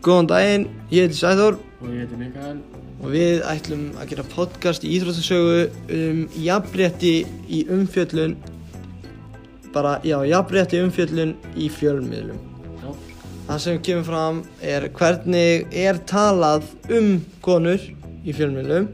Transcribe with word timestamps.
Góðan 0.00 0.28
daginn, 0.30 0.62
ég 0.88 1.04
heiti 1.04 1.18
Sæþór 1.18 1.58
Og 1.60 1.88
ég 1.92 1.98
heiti 2.06 2.16
Mikael. 2.16 2.60
og 3.02 3.10
við 3.12 3.42
ætlum 3.44 3.82
að 4.00 4.06
gera 4.08 4.22
podcast 4.32 4.84
í 4.84 4.94
Íþróttasögu 4.96 5.58
um 5.96 6.22
jafnrétti 6.40 7.26
í 7.52 7.58
umfjöllun 7.68 8.32
bara, 9.74 9.98
já, 10.00 10.16
jafnrétti 10.24 10.80
umfjöllun 10.80 11.34
í 11.52 11.68
fjölmiðlum. 11.68 12.38
Já. 12.80 12.94
Það 13.50 13.60
sem 13.66 13.82
kemur 13.82 14.06
fram 14.08 14.40
er 14.62 14.88
hvernig 14.88 15.68
er 15.82 16.00
talað 16.08 16.64
um 16.88 17.20
konur 17.44 17.84
í 18.24 18.32
fjölmiðlum, 18.32 18.88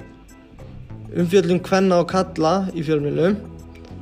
umfjöllun 1.14 1.62
kvenna 1.62 2.00
og 2.02 2.10
kalla 2.10 2.56
í 2.74 2.82
fjölmiðlum, 2.82 3.38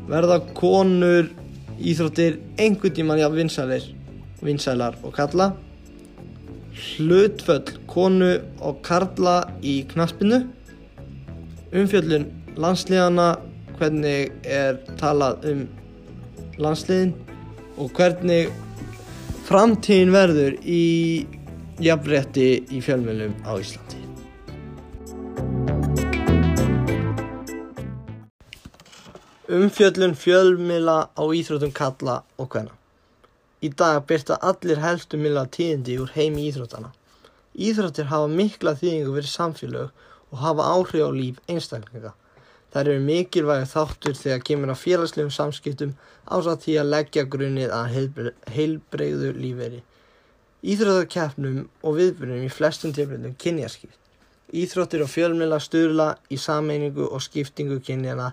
verða 0.09 0.41
konur 0.57 1.29
íþróttir 1.77 2.41
einhvern 2.57 2.96
tímann 2.96 3.21
jafn 3.21 3.45
vinsælar 4.45 4.96
og 5.05 5.13
kalla, 5.13 5.53
hlutföll 6.75 7.77
konu 7.91 8.33
og 8.61 8.82
karla 8.87 9.37
í 9.63 9.81
knaspinu, 9.91 10.43
umfjöllun 11.75 12.27
landsliðana, 12.59 13.35
hvernig 13.79 14.31
er 14.46 14.79
talað 15.01 15.46
um 15.51 15.65
landsliðin 16.63 17.15
og 17.79 17.91
hvernig 17.96 18.53
framtíðin 19.49 20.15
verður 20.15 20.55
í 20.63 20.85
jafnrétti 21.82 22.49
í 22.71 22.81
fjölmiðlum 22.85 23.35
á 23.43 23.53
Íslandi. 23.59 24.01
Umfjöllun 29.54 30.15
fjölmiðla 30.17 30.99
á 31.13 31.25
íþróttum 31.37 31.75
kalla 31.75 32.23
og 32.39 32.48
hvenna. 32.55 32.84
Í 33.64 33.70
dag 33.73 34.03
byrta 34.09 34.36
allir 34.50 34.83
helstu 34.83 35.17
miðla 35.17 35.47
tíðindi 35.56 35.97
úr 36.03 36.11
heimi 36.12 36.45
íþróttana. 36.51 36.91
Íþróttir 37.55 38.11
hafa 38.11 38.29
mikla 38.29 38.75
þýðingu 38.77 39.15
fyrir 39.15 39.31
samfélög 39.31 40.05
og 40.34 40.39
hafa 40.43 40.67
áhrif 40.75 41.07
á 41.07 41.11
líf 41.15 41.41
einstaklinga. 41.48 42.12
Þær 42.75 42.91
eru 42.91 43.03
mikilvæg 43.07 43.69
þáttur 43.70 44.17
þegar 44.19 44.45
kemur 44.48 44.73
að 44.75 44.81
félagslegum 44.83 45.33
samskiptum 45.33 45.92
ásatt 46.27 46.65
því 46.65 46.75
að 46.81 46.91
leggja 46.95 47.25
grunnið 47.31 47.75
að 47.77 47.92
heilbre- 47.95 48.33
heilbrigðu 48.57 49.31
lífveri. 49.39 49.83
Íþróttakeppnum 50.65 51.69
og 51.85 51.97
viðbyrjum 52.01 52.48
í 52.48 52.51
flestum 52.51 52.92
tilfellum 52.97 53.37
kynjaskipt. 53.39 54.01
Íþróttir 54.53 55.05
og 55.07 55.12
fjölmiðla 55.12 55.61
stuðla 55.62 56.09
í 56.35 56.37
sameiningu 56.41 57.07
og 57.07 57.23
skiptingu 57.23 57.79
kynjana 57.87 58.33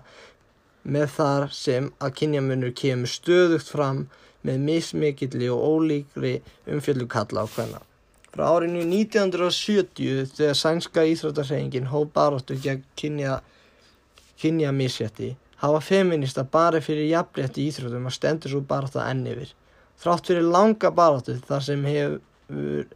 með 0.82 1.14
þar 1.16 1.48
sem 1.54 1.88
að 2.02 2.16
kynjamunur 2.18 2.74
kemur 2.82 3.10
stöðugt 3.10 3.70
fram 3.70 4.08
með 4.46 4.58
mismikilli 4.66 5.48
og 5.52 5.62
ólíkri 5.68 6.34
umfjöldu 6.66 7.06
kalla 7.10 7.44
á 7.44 7.46
hvenna. 7.46 7.82
Frá 8.32 8.46
árinu 8.48 8.80
1970 8.88 10.32
þegar 10.38 10.56
sænska 10.56 11.04
íþróttarhefingin 11.10 11.90
hóf 11.92 12.08
baráttu 12.14 12.56
gegn 12.56 12.84
kynja, 12.96 13.40
kynja 14.40 14.72
misjætti 14.72 15.34
hafa 15.62 15.80
feminista 15.80 16.44
bara 16.44 16.80
fyrir 16.82 17.10
jafnrétti 17.10 17.68
íþróttum 17.68 18.08
að 18.08 18.16
stendur 18.16 18.50
svo 18.50 18.62
barátta 18.66 19.04
enn 19.10 19.26
yfir. 19.30 19.52
Þrátt 20.02 20.30
fyrir 20.30 20.48
langa 20.48 20.90
baráttu 20.90 21.36
þar 21.46 21.66
sem 21.68 21.84
hefur 21.86 22.88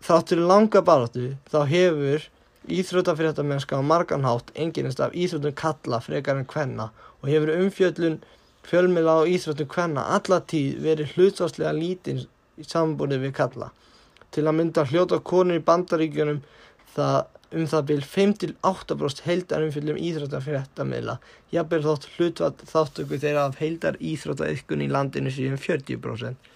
Þrátt 0.00 0.30
fyrir 0.32 0.46
langa 0.48 0.80
baráttu 0.86 1.32
þá 1.50 1.58
hefur 1.68 2.28
íþróttafréttamennska 2.70 3.80
á 3.80 3.82
margan 3.82 4.24
hátt 4.24 4.52
enginnist 4.54 5.00
af 5.02 5.16
íþróttum 5.16 5.56
kalla 5.58 6.00
frekar 6.04 6.38
en 6.38 6.46
kvenna 6.48 6.90
og 7.20 7.28
hefur 7.32 7.52
umfjöllun 7.56 8.20
fjölmiðla 8.70 9.16
á 9.18 9.30
íþróttum 9.30 9.68
kvenna 9.70 10.06
alla 10.16 10.40
tíð 10.52 10.80
verið 10.84 11.16
hlutvarslega 11.16 11.74
lítinn 11.76 12.24
í 12.60 12.66
samanbúrið 12.66 13.26
við 13.26 13.36
kalla. 13.40 13.70
Til 14.30 14.46
að 14.46 14.56
mynda 14.60 14.86
hljóta 14.86 15.18
konur 15.26 15.58
í 15.58 15.66
bandaríkjunum 15.66 16.42
það 16.94 17.20
um 17.50 17.66
það 17.66 17.86
byrj 17.88 18.06
5-8% 18.06 19.24
heildar 19.26 19.64
umfjöllum 19.66 19.98
íþróttafréttamiðla 19.98 21.16
jafnvel 21.50 21.80
þótt 21.86 22.06
hlutvað 22.14 22.62
þáttöku 22.70 23.18
þeirra 23.24 23.46
af 23.48 23.58
heildar 23.58 23.98
íþróttaiðkun 23.98 24.84
í 24.84 24.88
landinu 24.90 25.32
síðan 25.34 25.58
40%. 25.58 26.50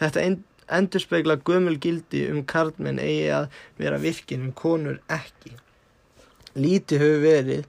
Þetta 0.00 0.22
en, 0.24 0.38
endur 0.72 1.04
spekla 1.04 1.36
gömul 1.44 1.76
gildi 1.76 2.24
um 2.32 2.40
karlmenn 2.48 3.02
eigi 3.02 3.28
að 3.36 3.60
vera 3.80 4.00
virkin 4.00 4.48
um 4.48 4.56
konur 4.56 5.02
ekki. 5.12 5.52
Lítið 6.56 7.04
hefur 7.04 7.24
verið 7.26 7.68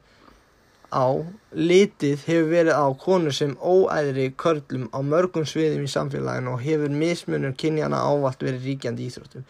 á, 0.95 1.07
litið 1.51 2.23
hefur 2.23 2.51
verið 2.53 2.79
á 2.79 2.88
konur 2.95 3.35
sem 3.35 3.56
óæðri 3.59 4.29
körlum 4.39 4.88
á 4.95 5.00
mörgum 5.03 5.45
sviðum 5.47 5.83
í 5.85 5.91
samfélaginu 5.91 6.56
og 6.56 6.63
hefur 6.63 6.94
mismunur 7.03 7.56
kynjana 7.59 8.00
ávalt 8.00 8.44
verið 8.45 8.69
ríkjandi 8.69 9.09
íþróttum. 9.09 9.44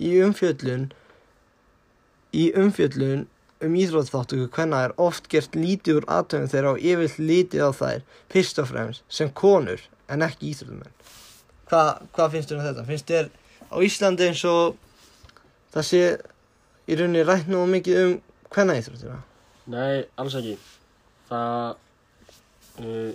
Í 0.00 0.14
umfjöllun, 0.24 0.88
í 2.32 2.48
umfjöllun 2.56 3.26
um 3.60 3.74
íþróttþáttöku 3.74 4.48
hvenna 4.54 4.84
er 4.86 4.94
oft 5.02 5.28
gert 5.32 5.56
lítið 5.58 6.00
úr 6.00 6.08
aðtöfum 6.14 6.50
þeirra 6.52 6.74
og 6.74 6.82
yfirlt 6.82 7.20
lítið 7.20 7.64
á 7.66 7.70
þær 7.74 8.04
fyrst 8.32 8.62
og 8.62 8.70
fremst 8.70 9.04
sem 9.12 9.32
konur 9.34 9.82
en 10.08 10.24
ekki 10.24 10.52
íþróttumenn. 10.52 10.94
Hvað, 11.68 11.90
hvað 12.16 12.34
finnst 12.34 12.52
þér 12.52 12.60
um 12.60 12.66
þetta? 12.68 12.86
Finnst 12.88 13.10
þér 13.12 13.30
á 13.68 13.76
Íslandi 13.84 14.28
eins 14.30 14.44
og 14.48 14.78
það 15.74 15.88
sé 15.90 16.02
í 16.88 16.96
rauninni 16.96 17.26
rætt 17.28 17.50
nú 17.50 17.66
mikið 17.68 18.04
um 18.04 18.14
hvenna 18.54 18.78
íþróttina? 18.80 19.18
Nei, 19.68 20.06
alls 20.16 20.38
ekki. 20.38 20.56
Það 21.28 21.76
uh, 22.84 23.12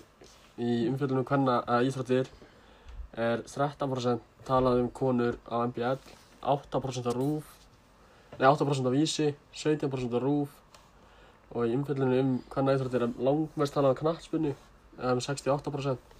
í 0.61 0.73
umfjöldunum 0.89 1.25
hvenna 1.27 1.59
að 1.65 1.89
íþróttir 1.89 2.29
er 3.17 3.43
13% 3.49 4.21
talað 4.47 4.81
um 4.83 4.89
konur 4.93 5.37
á 5.49 5.65
MBL, 5.65 5.99
8% 6.43 7.09
á 7.09 7.13
RÚF, 7.15 7.47
nei 8.37 8.47
8% 8.49 8.89
á 8.89 8.91
Vísi, 8.93 9.31
17% 9.55 10.13
á 10.13 10.19
RÚF 10.21 10.59
og 11.53 11.69
í 11.69 11.75
umfjöldunum 11.77 12.17
um 12.19 12.33
hvenna 12.53 12.75
íþróttir 12.77 13.07
er 13.07 13.17
langmest 13.17 13.77
talað 13.77 13.95
um 13.95 14.01
knattspunni, 14.01 14.53
eða 14.99 15.15
um 15.15 15.23
68% 15.23 16.11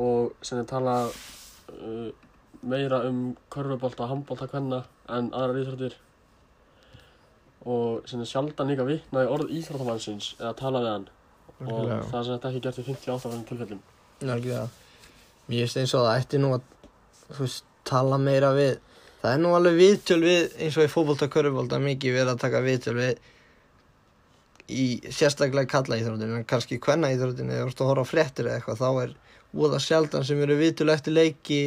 og 0.00 0.34
sem 0.46 0.60
er 0.60 0.68
talað 0.70 1.14
uh, 1.74 2.10
meira 2.62 3.02
um 3.08 3.34
körfubolta 3.52 4.04
og 4.04 4.12
handbolta 4.12 4.48
hvenna 4.52 4.84
en 5.08 5.32
aðrar 5.32 5.62
íþróttir 5.62 5.96
og 7.68 8.08
sem 8.08 8.20
er 8.22 8.28
sjaldan 8.28 8.70
líka 8.72 8.86
vitnað 8.88 9.26
í 9.26 9.32
orð 9.36 9.54
íþróttamannsins 9.58 10.34
eða 10.38 10.52
tala 10.56 10.84
við 10.84 10.92
hann 10.94 11.08
og 11.60 11.88
það 12.08 12.20
er 12.20 12.24
sem 12.24 12.36
þetta 12.36 12.50
ekki 12.50 12.62
gert 12.66 12.78
í 12.80 12.84
58 12.88 13.40
tilfellum 13.50 13.82
Nörgulega. 14.20 14.68
Mér 15.48 15.64
finnst 15.64 15.80
eins 15.80 15.94
og 15.96 16.04
það 16.04 16.20
ætti 16.20 16.40
nú 16.40 16.52
að 16.52 16.64
veist, 17.38 17.66
tala 17.88 18.18
meira 18.20 18.52
við. 18.56 18.74
Það 19.20 19.34
er 19.34 19.42
nú 19.42 19.52
alveg 19.56 19.78
viðtöl 19.78 20.20
við 20.22 20.56
eins 20.60 20.76
og 20.76 20.86
í 20.86 20.92
fótbolta 20.92 21.26
og 21.26 21.34
körfubólta 21.34 21.80
mikið 21.82 22.16
verið 22.16 22.32
að 22.34 22.42
taka 22.44 22.62
viðtöl 22.64 22.96
við 22.98 23.22
í 24.70 24.86
sérstaklega 25.10 25.72
kalla 25.72 25.98
íþróttinu 25.98 26.38
en 26.38 26.46
kannski 26.48 26.76
í 26.76 26.82
kvenna 26.82 27.10
íþróttinu 27.14 27.56
eða 27.56 27.66
ert 27.66 27.82
að 27.82 27.90
horfa 27.90 28.06
fréttir 28.06 28.48
eða 28.48 28.60
eitthvað 28.60 28.82
þá 28.84 28.90
er 29.02 29.14
úða 29.50 29.80
sjaldan 29.82 30.26
sem 30.28 30.40
eru 30.44 30.56
viðtöl 30.60 30.92
eftir 30.94 31.16
leiki 31.16 31.60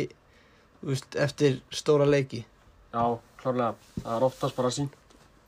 veist, 0.86 1.18
eftir 1.20 1.60
stóra 1.74 2.08
leiki. 2.08 2.46
Já, 2.94 3.18
klárlega, 3.42 3.74
það 4.00 4.16
er 4.16 4.28
oftast 4.30 4.58
bara 4.58 4.72
sínt 4.74 5.03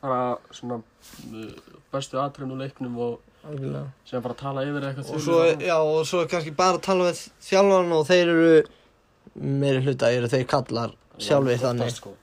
bara 0.06 0.38
svona 0.56 0.78
uh, 0.80 1.72
bestu 1.94 2.20
atriðin 2.22 2.54
úr 2.56 2.62
leiknum 2.66 2.96
og 3.06 3.20
Algjörlega. 3.46 3.84
sem 4.10 4.24
bara 4.26 4.38
tala 4.40 4.64
yfir 4.66 4.88
eitthvað 4.88 5.12
og 5.18 5.22
svo, 5.22 5.40
já, 5.62 5.76
og 5.78 6.02
svo 6.10 6.24
er 6.24 6.30
kannski 6.32 6.54
bara 6.58 6.82
tala 6.82 7.10
með 7.12 7.20
þjálfarn 7.46 7.94
og 8.00 8.08
þeir 8.10 8.32
eru 8.34 8.56
meiri 9.62 9.84
hluta 9.86 10.10
eru 10.16 10.30
þeir 10.32 10.48
kallar 10.50 10.96
sjálfið 11.22 11.62
þannig 11.68 11.94
sko. 11.94 12.16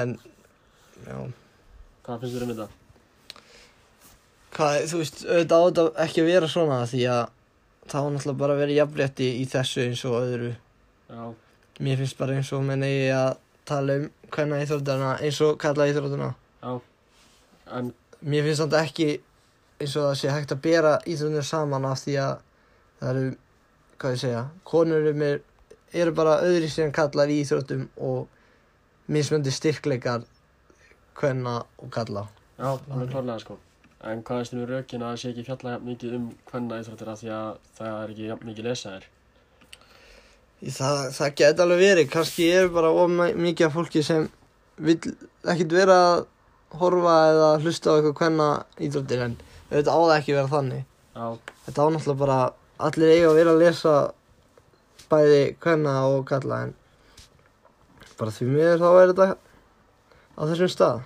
en 0.00 0.16
já, 1.06 1.18
Hvað 2.06 2.20
finnst 2.22 2.36
þér 2.38 2.44
um 2.46 2.52
þetta? 2.54 2.68
hvað, 4.56 4.76
þú 4.90 5.00
veist, 5.02 5.18
auðvitað 5.26 5.56
á 5.60 5.66
þetta 5.66 5.86
ekki 6.06 6.22
að 6.22 6.30
vera 6.32 6.48
svona 6.50 6.78
því 6.88 7.02
að 7.12 7.24
það 7.86 8.04
var 8.06 8.14
náttúrulega 8.16 8.40
bara 8.42 8.54
að 8.56 8.62
vera 8.64 8.76
jafnrétti 8.80 9.26
í 9.42 9.44
þessu 9.52 9.82
eins 9.84 10.04
og 10.08 10.16
öðru 10.22 10.52
Já, 11.06 11.24
mér 11.86 12.00
finnst 12.00 12.18
bara 12.18 12.38
eins 12.38 12.52
og 12.56 12.64
menn 12.66 12.86
eigi 12.86 13.10
að 13.14 13.34
tala 13.68 14.00
um 14.00 14.10
hvernig 14.34 14.66
íþróttuna 14.66 15.16
eins 15.20 15.40
og 15.44 15.58
kalla 15.62 15.88
íþróttuna 15.90 16.34
já 16.62 16.80
En 17.66 17.90
mér 18.22 18.46
finnst 18.46 18.62
þetta 18.62 18.82
ekki 18.86 19.08
eins 19.80 19.96
og 19.98 20.06
það 20.06 20.14
sé 20.20 20.30
hægt 20.32 20.54
að 20.54 20.62
bera 20.66 20.92
íþróttunir 21.02 21.46
saman 21.46 21.88
af 21.88 21.98
því 22.04 22.14
að 22.22 22.34
það 23.00 23.10
eru, 23.10 23.24
hvað 23.98 24.14
ég 24.14 24.22
segja, 24.22 24.42
konur 24.70 25.02
eru, 25.02 25.12
með, 25.18 25.34
eru 25.92 26.14
bara 26.16 26.38
öðri 26.46 26.70
sem 26.72 26.92
kallar 26.94 27.32
í 27.32 27.40
íþróttum 27.42 27.88
og 27.96 29.10
mismöndi 29.12 29.52
styrkleikar 29.54 30.24
hvenna 31.16 31.58
og 31.82 31.90
kalla. 31.92 32.26
Já, 32.56 32.70
alveg 32.70 33.10
klárlega 33.10 33.42
sko. 33.42 33.58
En 34.06 34.22
hvað 34.22 34.40
er 34.40 34.48
stundum 34.48 34.70
rökin 34.70 35.02
að 35.02 35.12
það 35.12 35.20
sé 35.20 35.32
ekki 35.32 35.46
fjalla 35.50 35.76
mikið 35.82 36.16
um 36.20 36.30
hvenna 36.50 36.80
íþróttir 36.82 37.12
af 37.12 37.20
því 37.20 37.30
að 37.36 37.60
það 37.78 38.00
er 38.00 38.14
ekki 38.14 38.48
mikið 38.50 38.70
lesaðir? 38.70 39.10
Það, 40.56 41.00
það 41.12 41.34
geti 41.36 41.62
alveg 41.62 41.80
verið, 41.82 42.06
kannski 42.10 42.46
er 42.56 42.70
bara 42.72 42.88
of 42.96 43.10
mikið 43.12 43.66
af 43.66 43.74
fólki 43.76 44.02
sem 44.06 44.24
vil 44.80 44.96
ekkit 45.52 45.74
vera 45.76 45.96
að 46.06 46.22
horfa 46.80 47.16
eða 47.30 47.50
hlusta 47.60 47.92
á 47.92 47.96
eitthvað 47.98 48.16
hvenna 48.22 48.46
íþróttir 48.80 49.24
en 49.26 49.36
auðvitað 49.68 49.92
á 49.92 50.00
það 50.00 50.14
ekki 50.16 50.36
vera 50.36 50.52
þannig. 50.54 50.86
Já, 51.16 51.26
Þetta 51.66 51.84
á 51.84 51.86
náttúrulega 51.92 52.20
bara 52.24 52.38
allir 52.88 53.12
eiga 53.12 53.28
að 53.30 53.38
vera 53.40 53.52
að 53.54 53.62
lesa 53.62 53.94
bæði 55.12 55.40
hvenna 55.62 55.94
og 56.08 56.26
kalla 56.32 56.62
en 56.66 56.74
bara 58.16 58.32
því 58.32 58.48
miður 58.50 58.82
þá 58.82 58.88
er 58.90 59.12
þetta 59.12 59.28
á 59.36 60.42
þessum 60.50 60.72
stað. 60.72 61.00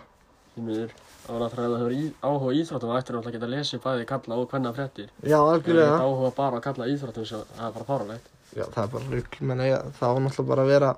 Því 0.55 0.67
miður, 0.70 0.96
það 1.26 1.35
var 1.37 1.44
náttúrulega 1.44 1.69
að 1.69 1.75
það 1.75 1.85
hefur 1.85 2.29
áhuga 2.31 2.58
íþróttum 2.62 2.93
og 2.94 3.00
ættir 3.00 3.19
náttúrulega 3.19 3.35
að 3.35 3.38
geta 3.41 3.55
lesið 3.56 3.85
bæði 3.87 4.11
kalla 4.14 4.38
og 4.41 4.50
hvenna 4.55 4.75
fréttir. 4.79 5.11
Já, 5.26 5.38
algjörlega. 5.43 5.91
þetta 5.96 6.06
áhuga 6.06 6.37
bara 6.38 6.61
að 6.62 6.67
kalla 6.70 6.91
íþróttum, 6.94 7.26
svo 7.29 7.43
það 7.56 7.67
er 7.69 7.75
bara 7.79 7.91
fáralegt. 7.91 8.30
Já, 8.56 8.64
það 8.67 8.82
er 8.82 8.93
bara 8.94 9.11
rugl, 9.14 9.43
menn 9.47 9.62
ég, 9.62 9.91
það 9.99 10.11
á 10.11 10.19
náttúrulega 10.25 10.50
bara 10.50 10.64
að 10.64 10.73
vera 10.73 10.91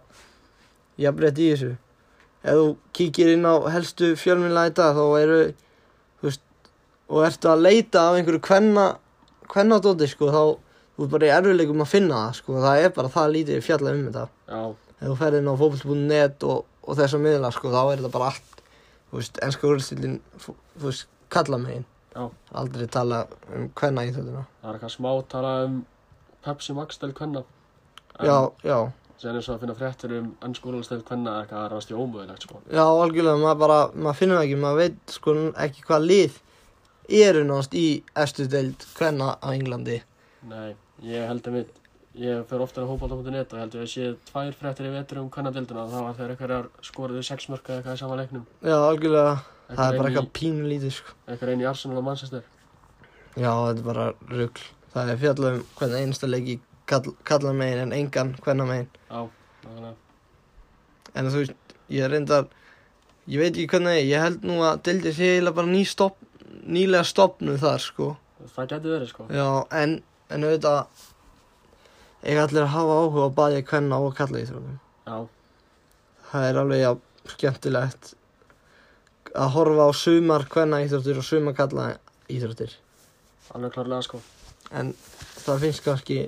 jafnrétt 1.02 1.40
í 1.42 1.48
þessu. 1.52 1.72
Ef 2.42 2.58
þú 2.58 2.68
kíkir 2.96 3.32
inn 3.34 3.44
á 3.46 3.54
helstu 3.74 4.12
fjölminna 4.18 4.64
í 4.70 4.74
dag 4.76 4.96
þá 4.96 5.04
eru, 5.20 5.38
veist, 6.24 6.42
og 7.12 7.26
ertu 7.28 7.50
að 7.52 7.64
leita 7.68 8.06
af 8.08 8.18
einhverju 8.18 8.42
kvenna, 8.48 8.86
kvennadóti, 9.52 10.08
sko, 10.10 10.32
þá 10.32 10.42
þú 10.96 11.06
ert 11.06 11.14
bara 11.14 11.28
í 11.28 11.34
erfileikum 11.36 11.84
að 11.84 11.92
finna 11.92 12.24
það, 12.24 12.40
sko, 12.40 12.58
það 12.64 12.86
er 12.86 12.96
bara 12.96 13.12
það 13.18 13.36
lítið 13.36 13.62
fjallað 13.68 13.98
um 14.00 14.08
þetta. 14.08 14.26
Já, 14.48 14.62
Ef 15.02 15.08
þú 15.08 15.14
ferð 15.18 15.38
inn 15.40 15.50
á 15.50 15.54
fótboll.net 15.58 16.44
og, 16.46 16.66
og 16.86 16.98
þessa 16.98 17.18
miðla, 17.18 17.48
sko, 17.54 17.72
þá 17.74 17.80
er 17.82 18.02
þetta 18.02 18.12
bara 18.16 18.32
allt, 18.32 18.60
veist, 19.12 19.40
þú 19.58 20.86
veist, 20.86 21.08
kalla 21.32 21.58
megin. 21.58 21.88
Aldrei 22.52 22.86
tala 22.92 23.24
um 23.56 23.70
kvenna 23.76 24.04
í 24.04 24.12
þetta. 24.12 24.44
það 24.60 24.68
er 24.68 24.76
eitthvað 24.76 24.94
smá 24.94 25.10
tala 25.32 25.52
um 25.66 25.80
Pepsi 26.44 26.74
Max 26.76 26.98
til 26.98 27.12
hvenna. 27.16 27.44
Já, 28.20 28.50
já. 28.66 28.78
Sen 29.22 29.36
eins 29.38 29.46
og 29.46 29.54
að 29.54 29.60
finna 29.62 29.74
fréttir 29.78 30.12
um 30.18 30.30
ennskólastil 30.42 31.02
hvenna 31.06 31.36
er 31.36 31.44
eitthvað 31.44 31.68
rast 31.70 31.92
í 31.92 31.94
ómöðulegt, 31.94 32.42
sko. 32.42 32.58
Já, 32.74 32.82
algjörlega, 32.82 33.38
maður 33.38 33.60
bara, 33.60 33.76
maður 33.94 34.18
finnur 34.18 34.40
ekki, 34.42 34.56
maður 34.58 34.80
veit 34.80 35.14
sko 35.14 35.34
ekki 35.62 35.84
hvað 35.86 36.08
lið 36.10 36.40
eru 37.22 37.44
náttúrulega 37.46 37.78
í 37.78 38.02
efstu 38.24 38.48
deild 38.50 38.88
hvenna 38.96 39.36
á 39.38 39.46
Englandi. 39.52 40.00
Nei, 40.50 40.74
ég 41.06 41.30
held 41.30 41.46
að 41.46 41.56
mitt, 41.58 41.78
ég 42.18 42.42
fer 42.50 42.66
ofta 42.66 42.82
á 42.82 42.90
hópálta.net 42.90 43.54
og 43.54 43.62
held 43.62 43.78
að 43.78 43.84
ég 43.84 43.94
sé 43.94 44.10
tvær 44.32 44.58
fréttir 44.58 44.90
í 44.90 44.92
vetur 44.96 45.22
um 45.22 45.30
og 45.30 45.94
þá 45.94 45.98
var 46.02 46.18
þeir 46.18 46.34
eitthvað 46.34 46.68
skoruðu 46.82 47.22
sex 47.22 47.48
mörk 47.48 47.70
eða 47.70 47.78
eitthvað 47.78 47.94
í 47.94 48.02
sama 48.02 48.18
leiknum. 48.18 48.46
Já, 48.58 48.74
algjörlega, 48.74 49.38
það 49.70 49.86
er 49.86 49.98
bara 50.02 50.10
eitthvað 50.10 50.32
pínu 50.40 50.66
lítið, 50.66 50.98
sko. 50.98 51.14
Eitthvað 51.28 51.54
einn 51.54 51.62
í 51.62 51.70
Arsenal 51.70 52.02
og 52.02 52.08
Manchester. 52.10 52.42
Já, 53.38 53.52
þetta 53.54 53.78
er 53.78 53.86
bara 53.86 54.12
rugl. 54.34 54.70
Það 54.92 55.10
er 55.14 55.20
fjallað 55.22 55.54
um 55.58 55.62
hvernig 55.78 56.02
einasta 56.02 56.28
leiki 56.28 56.58
kall, 56.90 57.14
kalla 57.24 57.52
megin 57.56 57.86
en 57.86 57.92
engan 57.96 58.34
hvenna 58.44 58.66
megin. 58.68 58.88
Já, 59.08 59.22
nákvæmlega. 59.64 59.94
En 61.14 61.28
þú 61.32 61.40
veist, 61.42 61.76
ég 61.92 62.10
reyndar, 62.12 62.46
ég 63.28 63.40
veit 63.40 63.52
ekki 63.56 63.68
hvernig, 63.72 63.98
er, 64.00 64.06
ég 64.08 64.22
held 64.26 64.44
nú 64.48 64.58
að 64.64 64.82
deildir 64.88 65.16
sé 65.16 65.30
eiginlega 65.34 65.56
bara 65.60 65.72
ný 65.72 65.82
stopp, 65.88 66.16
nýlega 66.64 67.04
stopnuð 67.08 67.58
þar, 67.62 67.84
sko. 67.84 68.08
Það 68.56 68.68
getur 68.72 68.94
verið, 68.96 69.10
sko. 69.12 69.26
Já, 69.32 69.46
en, 69.82 69.94
en 70.32 70.46
auðvitað, 70.48 71.04
eiga 72.24 72.46
allir 72.46 72.64
að 72.64 72.72
hafa 72.76 72.98
áhuga 73.02 73.28
á 73.28 73.36
bæði 73.40 73.62
hvenna 73.70 74.00
og 74.02 74.16
kalla 74.18 74.42
íþrótum. 74.44 74.80
Já, 75.06 75.16
Það 76.32 76.46
er 76.48 76.58
alveg 76.62 76.80
ja, 76.80 76.92
skemmtilegt 77.28 78.12
að 79.36 79.50
horfa 79.56 79.84
á 79.88 79.90
sumar 79.96 80.46
hvenna 80.52 80.78
íþróttir 80.84 81.18
og 81.20 81.26
sumar 81.28 81.56
kalla 81.56 81.90
íþróttir. 82.32 82.72
alveg 83.52 83.74
klárlega, 83.74 84.04
sko. 84.08 84.20
En 84.72 84.94
það 85.42 85.64
finnst 85.66 85.84
kannski 85.84 86.18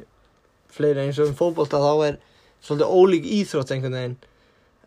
fleiri 0.74 1.04
eins 1.04 1.18
og 1.22 1.30
um 1.30 1.36
fótbolta 1.38 1.80
þá 1.80 1.92
er 2.08 2.20
svolítið 2.64 2.94
ólík 2.98 3.28
íþrótt 3.38 3.72
einhvern 3.74 3.98
veginn. 3.98 4.16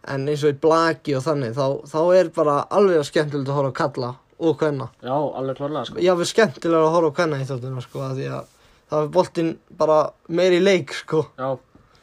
En 0.07 0.27
eins 0.30 0.44
og 0.45 0.54
í 0.54 0.59
blaki 0.62 1.15
og 1.18 1.24
þannig 1.25 1.56
þá, 1.57 1.65
þá 1.89 2.00
er 2.19 2.31
bara 2.36 2.57
alveg 2.74 3.06
skemmtilegt 3.07 3.50
að 3.51 3.59
horfa 3.59 3.74
á 3.74 3.80
kalla 3.81 4.12
og 4.38 4.62
hvenna. 4.62 4.89
Já, 5.01 5.15
alveg 5.15 5.57
klárlega, 5.57 5.88
sko. 5.89 6.04
Já, 6.04 6.13
við 6.19 6.30
skemmtilega 6.31 6.83
að 6.86 6.94
horfa 6.95 7.09
á 7.09 7.18
hvenna 7.19 7.39
íþróttina 7.44 7.83
sko 7.83 8.04
að 8.06 8.19
því 8.19 8.27
að 8.38 8.54
það 8.92 9.01
er 9.01 9.09
boltinn 9.18 9.51
bara 9.80 9.98
meiri 10.30 10.62
leik 10.62 10.94
sko. 10.95 11.24
Já, 11.39 11.50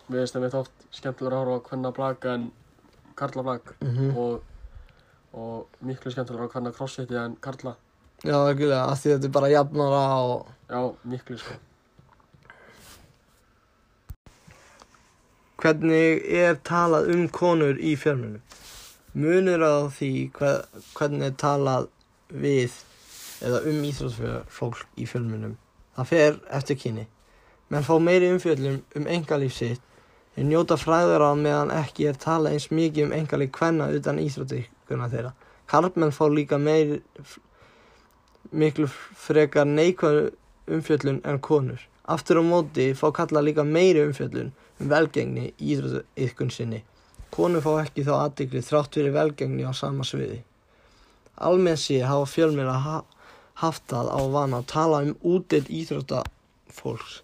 mér 0.08 0.24
finnst 0.24 0.36
það 0.36 0.44
mitt 0.46 0.58
oft 0.58 0.88
skemmtilega 0.94 1.38
að 1.38 1.44
horfa 1.44 1.60
á 1.60 1.66
hvenna 1.70 1.94
blaka 1.94 2.34
en 2.34 2.50
karla 3.14 3.46
blag 3.46 3.72
Mm 3.80 4.16
og, 4.18 4.42
og 5.34 5.80
miklu 5.86 6.10
skemmtilega 6.12 6.48
að 6.48 6.56
hvenna 6.56 6.74
crossfiti 6.74 7.18
en 7.18 7.38
karla. 7.42 7.76
Já, 8.24 8.38
ekki 8.48 8.70
að 8.72 8.94
því 8.96 9.10
þetta 9.10 9.28
er 9.28 9.32
bara 9.36 9.48
jafnara 9.52 10.04
og 10.24 10.52
Já, 10.68 10.94
miklu, 11.04 11.36
sko. 11.38 11.54
Hvernig 15.60 16.24
er 16.24 16.56
talað 16.64 17.10
um 17.12 17.26
konur 17.28 17.76
í 17.76 17.92
fjölmunum? 18.00 18.40
Munur 19.12 19.60
á 19.60 19.76
því 19.92 20.10
hver, 20.38 20.64
hvernig 20.96 21.28
er 21.28 21.36
talað 21.40 21.90
við 22.32 22.80
eða 23.44 23.60
um 23.68 23.84
íþróttfólk 23.90 24.82
í 24.96 25.06
fjölmunum? 25.08 25.58
Það 25.94 26.10
fer 26.10 26.40
eftir 26.58 26.80
kynni. 26.80 27.06
Menn 27.68 27.84
fá 27.84 27.94
meiri 28.00 28.32
umfjöllum 28.32 28.80
um 28.96 29.08
engalíf 29.08 29.56
sitt 29.60 29.84
en 30.36 30.48
njóta 30.48 30.80
fræður 30.80 31.28
á 31.28 31.32
meðan 31.36 31.72
ekki 31.76 32.08
er 32.08 32.16
talað 32.20 32.56
eins 32.56 32.70
mikið 32.72 33.06
um 33.06 33.16
engalíf 33.20 33.52
hvenna 33.60 33.92
utan 33.92 34.20
íþróttíkuna 34.24 35.12
þeirra. 35.12 35.36
Karlmenn 35.68 36.12
fá 36.12 36.24
líka 36.28 36.58
meiri 36.58 37.02
miklu 38.52 38.88
frekar 38.88 39.66
neikvæðu 39.66 40.30
umfjöllun 40.66 41.20
en 41.24 41.40
konur. 41.40 41.80
Aftur 42.04 42.40
á 42.40 42.44
móti 42.44 42.92
fá 42.94 43.10
kalla 43.12 43.40
líka 43.40 43.64
meiri 43.64 44.04
umfjöllun 44.04 44.52
um 44.80 44.90
velgengni 44.90 45.52
í 45.58 45.74
íþróttaiðkun 45.74 46.52
sinni. 46.52 46.82
Konur 47.34 47.64
fá 47.64 47.72
ekki 47.82 48.04
þá 48.06 48.14
aðdegli 48.18 48.62
þrátt 48.62 48.98
fyrir 48.98 49.14
velgengni 49.14 49.64
á 49.66 49.72
sama 49.74 50.04
sviði. 50.04 50.42
Almennt 51.36 51.82
sé 51.82 52.00
hafa 52.06 52.28
fjölmjöla 52.30 52.76
ha 52.86 52.98
haft 53.62 53.86
það 53.90 54.10
á 54.10 54.20
vana 54.36 54.60
að 54.60 54.70
tala 54.70 55.02
um 55.06 55.16
útdeild 55.22 55.70
íþróttafólks. 55.70 57.22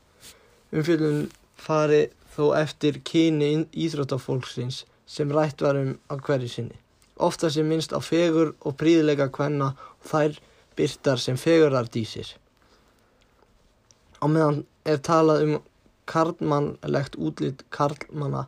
Umfjöllun 0.73 1.29
fari 1.57 2.09
þó 2.35 2.55
eftir 2.59 3.01
kyni 3.05 3.67
íþróttafólksins 3.75 4.85
sem 5.07 5.33
rætt 5.35 5.63
var 5.63 5.79
um 5.79 5.97
á 6.11 6.15
hverju 6.17 6.49
sinni. 6.49 6.77
Ofta 7.21 7.51
sé 7.51 7.63
minnst 7.67 7.93
á 7.93 8.01
fegur 8.01 8.55
og 8.65 8.79
príðilega 8.81 9.29
kvenna 9.35 9.75
og 9.75 10.07
þær 10.13 10.39
byrtar 10.79 11.21
sem 11.23 11.39
fegurardísir. 11.41 12.35
Á 14.21 14.27
meðan 14.29 14.65
er 14.85 15.01
talað 15.05 15.45
um 15.47 15.55
karlmannlegt 16.11 17.17
útlit 17.17 17.65
karlmanna 17.75 18.47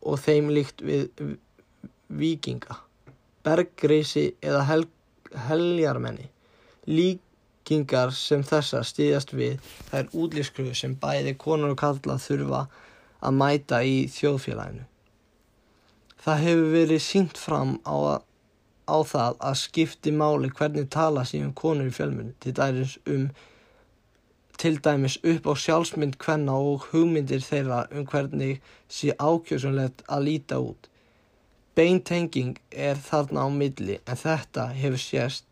og 0.00 0.20
þeim 0.20 0.50
líkt 0.54 0.82
við 0.84 1.36
vikinga, 2.20 2.76
bergreisi 3.46 4.30
eða 4.42 4.64
hel 4.68 4.84
heljarmenni. 5.46 6.28
Líkingar 6.90 8.12
sem 8.16 8.42
þessar 8.46 8.86
stýðast 8.86 9.34
við 9.36 9.60
þær 9.90 10.08
útlýskruðu 10.10 10.74
sem 10.76 10.96
bæði 10.98 11.36
konur 11.38 11.74
og 11.74 11.80
karla 11.80 12.18
þurfa 12.18 12.64
að 13.20 13.36
mæta 13.36 13.82
í 13.84 14.06
þjóðfélaginu. 14.10 14.86
Það 16.20 16.42
hefur 16.44 16.72
verið 16.74 17.02
sínt 17.04 17.38
fram 17.40 17.76
á, 17.86 17.94
að, 17.94 18.24
á 18.90 18.98
það 19.12 19.38
að 19.48 19.60
skipti 19.62 20.12
máli 20.12 20.50
hvernig 20.58 20.90
tala 20.90 21.24
síðan 21.28 21.54
konur 21.54 21.90
í 21.90 21.94
fjölmunni, 21.94 22.34
til 22.42 22.54
dæmis 22.58 22.98
um 23.06 23.30
til 24.60 24.76
dæmis 24.84 25.16
upp 25.24 25.46
á 25.48 25.54
sjálfsmynd 25.56 26.18
hvenna 26.20 26.52
og 26.52 26.82
hugmyndir 26.90 27.40
þeirra 27.40 27.84
um 27.96 28.04
hvernig 28.04 28.58
sé 28.92 29.14
ákjösunlegt 29.16 30.02
að 30.04 30.26
líta 30.26 30.58
út. 30.60 30.90
Beintenging 31.74 32.58
er 32.88 32.98
þarna 33.00 33.46
á 33.46 33.48
milli 33.48 33.96
en 34.04 34.20
þetta 34.20 34.66
hefur 34.76 35.00
sést 35.00 35.46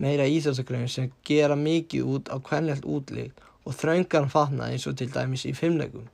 meira 0.00 0.26
íþjóðsagröfum 0.26 0.90
sem 0.90 1.12
gera 1.28 1.56
mikið 1.60 2.10
út 2.14 2.32
á 2.34 2.42
hvernlegt 2.48 2.88
útlíkt 2.96 3.38
og 3.62 3.76
þröngan 3.78 4.26
fatna 4.32 4.72
eins 4.72 4.88
og 4.90 4.96
til 4.98 5.12
dæmis 5.14 5.46
í 5.46 5.54
fimmleikum. 5.54 6.08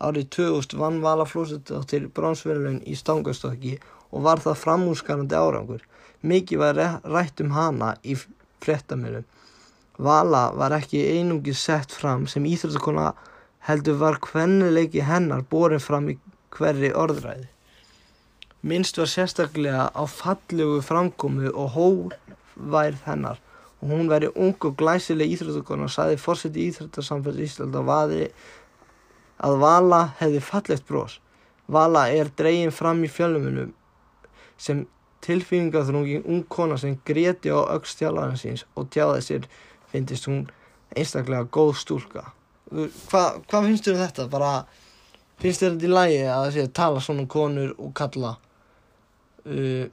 Árið 0.00 0.30
2000 0.36 0.80
vann 0.80 1.02
Vala 1.04 1.26
Flósardóttir 1.28 2.08
bronsverðlaun 2.16 2.80
í 2.88 2.96
stangastokki 2.96 3.74
og 4.12 4.24
var 4.26 4.40
það 4.40 4.62
framúskarandi 4.62 5.36
árangur. 5.36 5.82
Mikið 6.22 6.58
var 6.62 6.78
rætt 7.02 7.40
um 7.42 7.50
hana 7.56 7.96
í 8.06 8.16
fréttamilum. 8.62 9.24
Vala 9.98 10.50
var 10.56 10.74
ekki 10.76 11.02
einungis 11.18 11.60
sett 11.66 11.92
fram 11.92 12.26
sem 12.30 12.46
íþróttakona 12.48 13.12
heldur 13.66 13.98
var 14.00 14.18
hvernileiki 14.22 15.02
hennar 15.06 15.42
borin 15.50 15.82
fram 15.82 16.08
í 16.10 16.16
hverri 16.54 16.92
orðræði. 16.96 17.48
Minnst 18.62 18.98
var 18.98 19.10
sérstaklega 19.10 19.88
á 19.90 20.02
fallegu 20.06 20.80
framkomu 20.86 21.50
og 21.50 21.74
hóværð 21.76 23.02
hennar 23.06 23.42
og 23.82 23.90
hún 23.90 24.10
væri 24.10 24.30
ung 24.38 24.56
og 24.62 24.76
glæsileg 24.78 25.34
íþróttakona 25.34 25.88
og 25.90 25.94
saði 25.94 26.18
fórseti 26.22 26.68
íþróttasamfélag 26.70 27.46
Ísland 27.48 27.76
að, 27.76 27.86
vaði, 27.90 28.26
að 29.42 29.58
Vala 29.62 30.02
hefði 30.22 30.42
fallegt 30.46 30.86
brós. 30.86 31.18
Vala 31.66 32.06
er 32.14 32.30
dregin 32.38 32.74
fram 32.74 33.02
í 33.02 33.10
fjölmunum 33.10 33.74
sem 34.56 34.86
tilfýringaþrungin 35.22 36.26
ung 36.26 36.44
kona 36.50 36.78
sem 36.80 36.96
greti 37.06 37.52
á 37.52 37.62
þjálfarinn 37.78 38.40
síns 38.40 38.64
og 38.76 38.90
tjáði 38.92 39.22
sér 39.26 39.48
finnist 39.92 40.28
hún 40.28 40.46
einstaklega 40.96 41.48
góð 41.52 41.74
stúlka. 41.80 42.26
Hvað 42.72 43.42
hva 43.50 43.62
finnst 43.66 43.86
þér 43.86 43.96
um 43.96 44.02
þetta? 44.02 44.28
Bara, 44.32 44.52
finnst 45.40 45.62
þér 45.62 45.74
þetta 45.74 45.88
í 45.88 45.92
lægi 45.92 46.20
að 46.24 46.44
það 46.44 46.52
sé 46.54 46.66
að 46.66 46.74
tala 46.80 47.04
svona 47.04 47.24
um 47.24 47.30
konur 47.36 47.74
og 47.76 47.94
kalla 47.96 48.34
uh, 49.46 49.86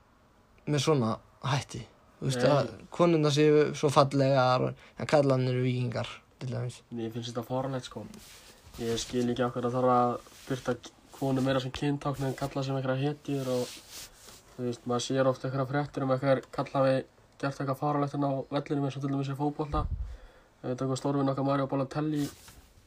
með 0.65 0.83
svona 0.85 1.15
hætti? 1.53 1.83
Þú 2.19 2.27
veist 2.27 2.45
að 2.49 2.71
konurna 2.91 3.31
séu 3.31 3.69
svo 3.79 3.91
fallegar 3.93 4.69
en 4.71 5.07
kallanir 5.07 5.55
eru 5.55 5.63
vikingar. 5.63 6.09
Mér 6.39 7.11
finnst 7.13 7.31
þetta 7.31 7.43
fóralegt, 7.47 7.87
sko. 7.87 8.05
Ég 8.79 8.99
skil 8.99 9.25
ekki 9.27 9.43
okkur 9.43 9.67
að 9.67 9.75
þarf 9.75 9.93
að 9.93 10.11
byrta 10.47 10.75
konur 11.15 11.43
meira 11.43 11.59
sem 11.63 11.71
kyntákn 11.75 12.29
en 12.29 12.35
kalla 12.39 12.63
sem 12.63 12.75
einhverja 12.75 13.11
hetjur 13.11 13.47
og 13.51 13.71
þú 14.59 14.67
veist, 14.67 14.85
maður 14.89 15.03
sér 15.05 15.27
oft 15.29 15.45
einhverja 15.47 15.67
fréttir 15.69 16.03
um 16.03 16.09
einhver 16.11 16.41
kalla 16.51 16.83
við 16.83 16.97
gert 17.39 17.61
eitthvað 17.61 17.77
fáralegt 17.79 18.15
en 18.17 18.25
á 18.27 18.31
vellinum 18.51 18.87
eins 18.89 18.97
og 18.99 19.03
til 19.05 19.11
dæmis 19.13 19.31
í 19.31 19.35
fótbolta. 19.39 19.85
Við 20.59 20.73
veitum 20.73 20.89
hvað 20.89 20.99
stórvinn 20.99 21.31
okkar 21.31 21.45
Mario 21.47 21.67
Balotelli 21.71 22.25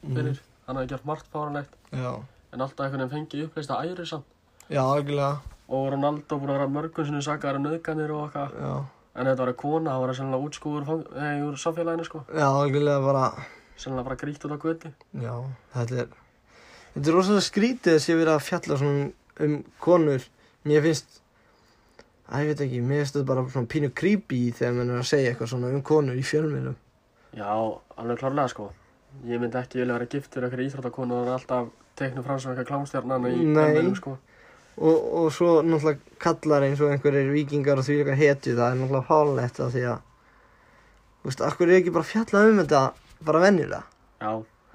fyrir, 0.03 0.41
hann 0.67 0.77
hafi 0.77 0.91
gert 0.91 1.07
margt 1.09 1.29
fáralegt 1.33 1.73
Já, 1.89 2.11
en 2.53 2.61
alltaf 2.61 2.85
einhvern 2.85 3.07
veginn 3.07 3.13
fengið 3.15 3.47
uppleist 3.47 3.73
að 3.73 3.89
æri 3.89 4.05
samt. 4.05 4.27
Já, 4.69 4.83
algjörlega, 4.83 5.55
og 5.73 5.87
Ronaldo 5.95 6.37
búin 6.37 6.51
að 6.53 6.59
vera 6.59 6.69
mörgum 6.75 7.07
sinni 7.07 7.23
sakaðar 7.25 7.57
um 7.57 7.65
nöðganir 7.65 8.13
og 8.13 8.27
eitthvað 8.27 8.53
já, 8.61 8.75
en 9.15 9.31
þetta 9.31 9.47
var 9.47 9.53
kona, 9.63 9.95
það 9.95 10.03
var 10.03 10.13
sennilega 10.19 10.49
útskúður 10.49 10.87
nei, 11.17 11.41
úr 11.47 11.57
samfélaginu 11.63 12.05
sko. 12.05 12.21
Já, 12.29 12.45
algjörlega 12.51 13.01
bara, 13.07 13.25
sennilega 13.73 14.07
bara 14.11 14.19
grýtt 14.21 14.45
út 14.45 14.53
á 14.53 14.59
göti 14.67 14.93
já, 15.23 15.33
þetta 15.73 15.99
er, 16.05 16.13
þetta 16.93 17.09
er 17.09 17.17
rosalega 17.17 17.47
skrítið 17.49 17.97
að 17.97 18.01
sé 18.05 18.19
verið 18.21 18.35
að 18.35 18.47
fjalla 18.51 18.79
svona 18.83 19.09
um 19.43 19.59
konur. 19.81 20.29
Mér 20.63 20.85
finnst, 20.85 21.22
að 22.29 22.43
ég 22.43 22.51
veit 22.51 22.63
ekki, 22.65 22.81
mér 22.81 23.01
finnst 23.03 23.17
þetta 23.17 23.29
bara 23.29 23.45
svona 23.51 23.71
pínu 23.73 23.89
creepy 23.99 24.39
þegar 24.55 24.75
mann 24.77 24.93
er 24.93 25.01
að 25.01 25.09
segja 25.09 25.31
eitthvað 25.33 25.51
svona 25.53 25.71
um 25.73 25.83
konur 25.85 26.19
í 26.19 26.25
fjölmiðlum. 26.27 26.77
Já, 27.33 27.49
alveg 27.99 28.21
klárlega 28.21 28.51
sko. 28.53 28.69
Ég 29.29 29.41
myndi 29.41 29.59
ekki 29.59 29.81
vilja 29.81 29.97
vera 29.97 30.09
giftur 30.09 30.45
eitthvað 30.47 30.67
íþróttakonu 30.67 31.17
og 31.19 31.33
alltaf 31.35 31.73
teknu 31.99 32.23
fram 32.25 32.39
sem 32.39 32.53
eitthvað 32.53 32.69
klámstjarnan 32.71 33.27
í 33.29 33.33
Nei. 33.41 33.51
fjölmiðlum, 33.57 33.97
sko. 33.99 34.15
Og, 34.73 35.09
og 35.19 35.27
svo 35.35 35.59
náttúrulega 35.61 36.17
kallar 36.23 36.65
eins 36.65 36.81
og 36.81 36.93
einhverjir 36.93 37.29
vikingar 37.35 37.77
og 37.77 37.85
því 37.85 37.99
eitthvað 37.99 38.21
hetju, 38.23 38.55
það 38.57 38.71
er 38.71 38.79
náttúrulega 38.79 39.09
fálegt 39.09 39.59
af 39.61 39.75
því 39.75 39.83
að, 39.91 40.07
þú 41.19 41.29
veist, 41.29 41.43
akkur 41.49 41.69
er 41.69 41.81
ekki 41.81 41.93
bara 41.93 42.09
fjallað 42.09 42.49
um 42.49 42.63
þetta 42.63 42.81
bara 43.27 43.43
venjulega? 43.43 43.83
Já, 44.23 44.31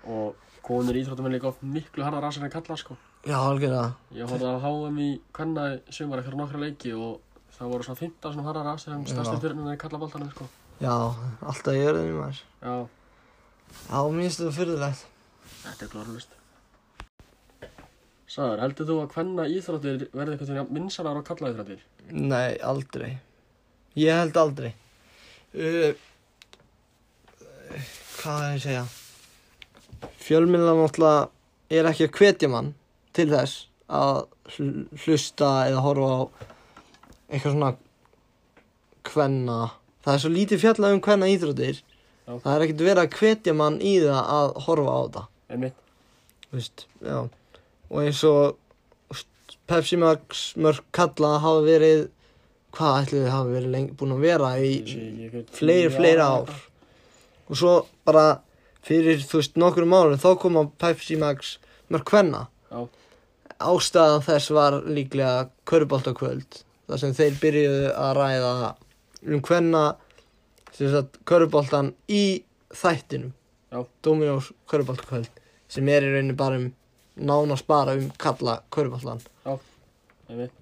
og 0.06 0.46
konur 0.68 0.94
í 0.94 1.02
íþróttum 1.02 1.26
er 1.26 1.34
líka 1.34 1.50
oft 1.50 1.64
miklu 1.64 2.04
harðar 2.06 2.28
rasir 2.28 2.46
en 2.46 2.52
kallar 2.52 2.78
sko. 2.78 2.94
Já, 3.26 3.34
algjörlega. 3.42 3.96
Ég 4.14 4.30
á 4.30 4.62
HM 4.62 4.98
í 5.02 5.08
Kvenna 5.34 5.64
í 5.74 5.94
sumar 5.94 6.20
eitthvað 6.20 6.38
nokkra 6.38 6.60
leiki 6.62 6.92
og 6.94 7.18
það 7.58 7.70
voru 7.72 7.86
svona 7.86 8.00
15 8.02 8.32
svona 8.34 8.46
harðar 8.48 8.66
rasir 8.72 8.94
en 8.94 9.04
stærsti 9.08 9.40
fyrirnir 9.42 9.74
í 9.74 9.80
kallaboltanum 9.82 10.30
sko. 10.34 10.48
Já, 10.78 10.94
alltaf 11.42 11.74
ég 11.74 11.88
er 11.90 11.98
þeim 11.98 12.18
maður. 12.20 12.42
Já, 12.62 12.74
Já, 13.88 13.98
mér 14.08 14.22
finnst 14.24 14.40
þetta 14.40 14.56
fyrirlegt. 14.56 15.06
þetta 15.62 15.84
er 15.84 15.90
klárlust. 15.94 16.34
Sæður, 18.28 18.60
heldur 18.60 18.86
þú 18.90 18.96
að 19.02 19.10
Kvenna 19.14 19.44
íþróttir 19.48 20.02
verði 20.12 20.34
eitthvað 20.36 20.50
til 20.52 20.76
minnsanar 20.76 21.16
á 21.16 21.22
kalla 21.24 21.50
íþróttir? 21.54 21.80
Nei, 22.12 22.58
aldrei. 22.60 23.10
Ég 23.98 24.12
held 24.20 24.36
aldrei. 24.40 24.70
Uh, 25.56 25.96
hvað 28.20 28.42
er 28.44 28.52
ég 28.52 28.58
að 28.58 28.64
segja? 28.66 28.84
Fjölmiðla 30.28 30.74
náttúrulega 30.76 31.24
er 31.80 31.88
ekki 31.90 32.06
að 32.08 32.18
hvetja 32.20 32.50
mann 32.52 32.68
til 33.16 33.26
þess 33.32 33.64
að 33.88 34.20
hl- 34.56 34.86
hlusta 35.04 35.48
eða 35.70 35.82
horfa 35.86 36.10
á 36.12 36.20
eitthvað 37.28 37.54
svona 37.54 37.72
kvenna. 39.08 39.58
Það 40.04 40.14
er 40.14 40.22
svo 40.24 40.32
lítið 40.32 40.62
fjallað 40.64 40.96
um 40.96 41.02
kvenna 41.04 41.28
íþróttir. 41.32 41.82
Já. 42.28 42.32
Það 42.44 42.54
er 42.54 42.64
ekkert 42.64 42.84
verið 42.84 43.02
að 43.02 43.18
hvetja 43.18 43.54
mann 43.56 43.78
í 43.80 43.94
það 44.04 44.32
að 44.38 44.54
horfa 44.66 44.94
á 44.94 45.00
þetta. 45.00 45.26
Einmitt. 45.48 46.86
Já. 47.04 47.18
Og 47.88 48.00
eins 48.02 48.24
og 48.28 48.58
Pepsi 49.68 49.98
Max 50.00 50.52
mörg 50.56 50.84
kalla 50.96 51.34
hafa 51.42 51.64
verið, 51.66 52.06
hvað 52.76 52.98
ætli 53.02 53.18
þið 53.18 53.32
hafa 53.32 53.50
verið 53.52 53.72
lengi, 53.74 53.96
búin 54.00 54.14
að 54.14 54.22
vera 54.24 54.52
í 54.64 54.70
fleiri, 55.56 55.90
fleiri 55.92 56.24
ár. 56.24 56.52
Og 57.48 57.60
svo 57.60 57.74
bara 58.08 58.26
fyrir, 58.84 59.20
þú 59.24 59.42
veist, 59.42 59.58
nokkrum 59.60 59.92
árum 59.96 60.20
þá 60.20 60.30
koma 60.40 60.64
Pepsi 60.80 61.18
Max 61.20 61.56
mörg 61.92 62.08
kvenna. 62.08 62.46
Já. 62.72 62.88
Ástæðan 63.58 64.24
þess 64.24 64.52
var 64.54 64.78
líklega 64.86 65.48
köruboltakvöld. 65.68 66.62
Þar 66.88 67.02
sem 67.02 67.16
þeir 67.16 67.40
byrjuðu 67.42 67.88
að 67.94 68.12
ræða 68.18 68.52
um 69.28 69.42
sagt, 70.78 71.18
köruboltan 71.26 71.92
í 72.08 72.44
þættinum. 72.70 73.32
Já. 73.72 73.82
Dominós 74.04 74.52
köruboltakvöld, 74.70 75.30
sem 75.68 75.88
er 75.88 76.06
í 76.06 76.12
rauninni 76.12 76.36
bara 76.38 76.60
um 76.60 76.68
nánast 77.18 77.66
bara 77.66 77.96
um 77.98 78.10
kalla 78.20 78.62
köruboltan. 78.70 79.20
Einmitt. 80.28 80.52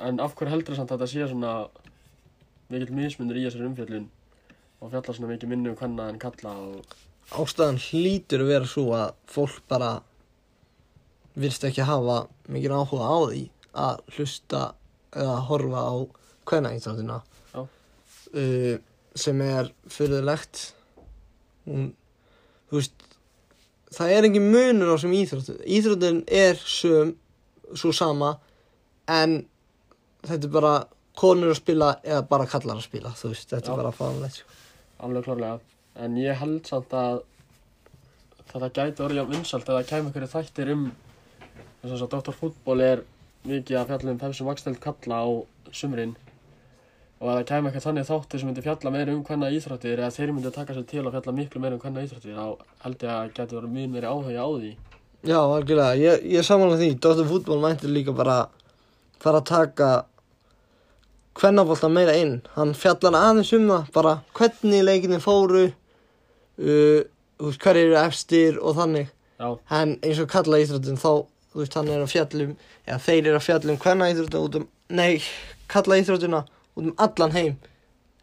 En 0.00 0.20
af 0.20 0.34
hverju 0.36 0.52
heldur 0.52 0.76
samt 0.76 0.92
að 0.92 1.04
þetta 1.04 1.12
sé 1.12 1.28
svona 1.30 1.52
mikill 2.72 2.96
mismunur 2.96 3.38
í 3.38 3.44
þessari 3.46 3.68
umfjöllun 3.70 4.08
og 4.80 4.90
fjalla 4.92 5.14
svona 5.16 5.30
mikið 5.32 5.52
minni 5.52 5.70
um 5.70 5.76
hvenna 5.78 6.08
en 6.10 6.18
kalla 6.20 6.52
og 6.66 6.96
Ástæðan 7.36 7.80
hlýtur 7.82 8.44
að 8.44 8.50
vera 8.52 8.68
svo 8.70 8.84
að 8.94 9.14
fólk 9.30 9.62
bara 9.70 9.90
virst 11.34 11.64
ekki 11.66 11.86
hafa 11.86 12.26
mikið 12.52 12.74
áhuga 12.76 13.08
á 13.08 13.16
því 13.24 13.40
að 13.86 14.02
hlusta 14.14 14.60
eða 15.16 15.36
horfa 15.48 15.82
á 15.88 15.94
kvennaíþróttina 16.46 17.20
uh, 17.56 18.74
sem 19.16 19.42
er 19.42 19.70
fyrirlegt 19.90 20.62
hún, 21.66 21.92
þú 22.70 22.80
veist 22.80 23.06
það 23.96 24.12
er 24.16 24.28
engin 24.28 24.50
munur 24.52 24.92
á 24.92 24.96
sem 25.00 25.14
íþróttin 25.16 25.62
íþróttin 25.78 26.20
er 26.28 26.60
söm 26.60 27.14
svo 27.74 27.92
sama 27.94 28.36
en 29.10 29.40
þetta 30.26 30.46
er 30.48 30.52
bara 30.52 30.74
konur 31.16 31.54
að 31.54 31.60
spila 31.60 31.94
eða 32.04 32.26
bara 32.28 32.48
kallar 32.50 32.78
að 32.78 32.86
spila 32.86 33.14
þú 33.16 33.32
veist, 33.32 33.48
þetta 33.50 33.70
Já. 33.70 33.72
er 33.72 33.82
bara 33.82 33.94
fánlegt 33.94 34.40
sko. 34.42 34.60
alveg 35.06 35.26
klárlega. 35.26 35.58
En 35.96 36.16
ég 36.20 36.36
held 36.36 36.68
samt 36.68 36.92
að 36.96 37.22
þetta 38.52 38.70
gæti 38.78 39.04
orðið 39.04 39.20
jafn 39.22 39.34
vinsalt 39.34 39.70
eða 39.72 39.86
kæmi 39.88 40.08
einhverju 40.10 40.32
þættir 40.34 40.72
um 40.74 40.86
þess 41.82 42.04
að 42.04 42.12
Dr. 42.16 42.36
Fútból 42.36 42.80
er 42.84 43.04
mikið 43.46 43.78
að 43.80 43.92
fjalla 43.92 44.14
um 44.14 44.46
Max 44.48 44.66
deild 44.66 44.80
kalla 44.82 45.20
á 45.22 45.28
sumrin. 45.72 46.16
Og 47.16 47.30
að 47.30 47.38
það 47.38 47.46
kæmi 47.48 47.68
eitthvað 47.70 47.86
þannig 47.86 48.08
þáttir 48.10 48.40
sem 48.40 48.50
myndi 48.50 48.64
fjalla 48.64 48.92
meira 48.92 49.14
um 49.14 49.22
hvenna 49.24 49.48
íþróttir 49.56 50.02
eða 50.02 50.12
þeir 50.12 50.32
myndi 50.34 50.52
taka 50.52 50.74
sér 50.76 50.84
til 50.90 51.04
að 51.04 51.14
fjalla 51.14 51.32
miklu 51.38 51.62
meira 51.62 51.78
um 51.78 51.80
hvenna 51.80 52.04
íþróttir 52.04 52.36
þá 52.36 52.66
held 52.82 53.06
ég 53.06 53.14
að 53.14 53.30
gæti 53.38 53.56
verið 53.56 53.72
mjög 53.76 53.94
meiri 53.94 54.10
áhuga 54.10 54.44
á 54.44 54.48
því. 54.52 54.72
Já, 55.26 55.38
algjörlega, 55.40 55.96
ég, 55.96 56.26
ég 56.36 56.44
samanlega 56.44 56.82
því. 56.82 56.90
Dr. 57.00 57.24
Fútból 57.30 57.62
mænti 57.62 57.88
líka 57.88 58.12
bara 58.14 58.36
fara 59.22 59.40
að 59.40 59.48
taka 59.48 59.90
hvernabólta 61.40 61.88
meira 61.88 62.18
inn. 62.20 62.36
Hann 62.54 62.76
fjallar 62.76 63.16
aðeins 63.16 63.52
um 63.56 63.70
það 63.72 63.90
bara 63.96 64.14
hvernig 64.36 64.84
leikinni 64.84 65.20
fóru 65.24 65.64
uh, 65.70 67.00
þú 67.40 67.48
veist, 67.48 67.62
hver 67.64 67.80
eru 67.80 67.96
efstir 68.00 68.60
og 68.60 68.76
þannig. 68.76 69.08
Já, 69.36 69.48
en 69.80 69.96
eins 70.00 70.20
og 70.22 70.30
kalla 70.32 70.60
íþróttin 70.62 71.00
þá 71.00 71.10
þú 71.56 71.62
veist, 71.64 71.74
hann 71.80 71.88
er 71.88 72.02
að 72.04 72.10
fjallum 72.12 72.50
eða 72.86 72.98
þeir 73.06 73.22
eru 73.30 73.38
að 73.40 73.46
fjallum 73.48 73.78
hvenna 73.80 74.10
íþróttina 74.12 74.44
út 74.44 74.58
um 74.60 74.66
nei, 75.00 75.22
kalla 75.72 75.96
íþróttina 76.02 76.42
út 76.76 76.84
um 76.84 76.94
allan 77.00 77.32
heim 77.32 77.56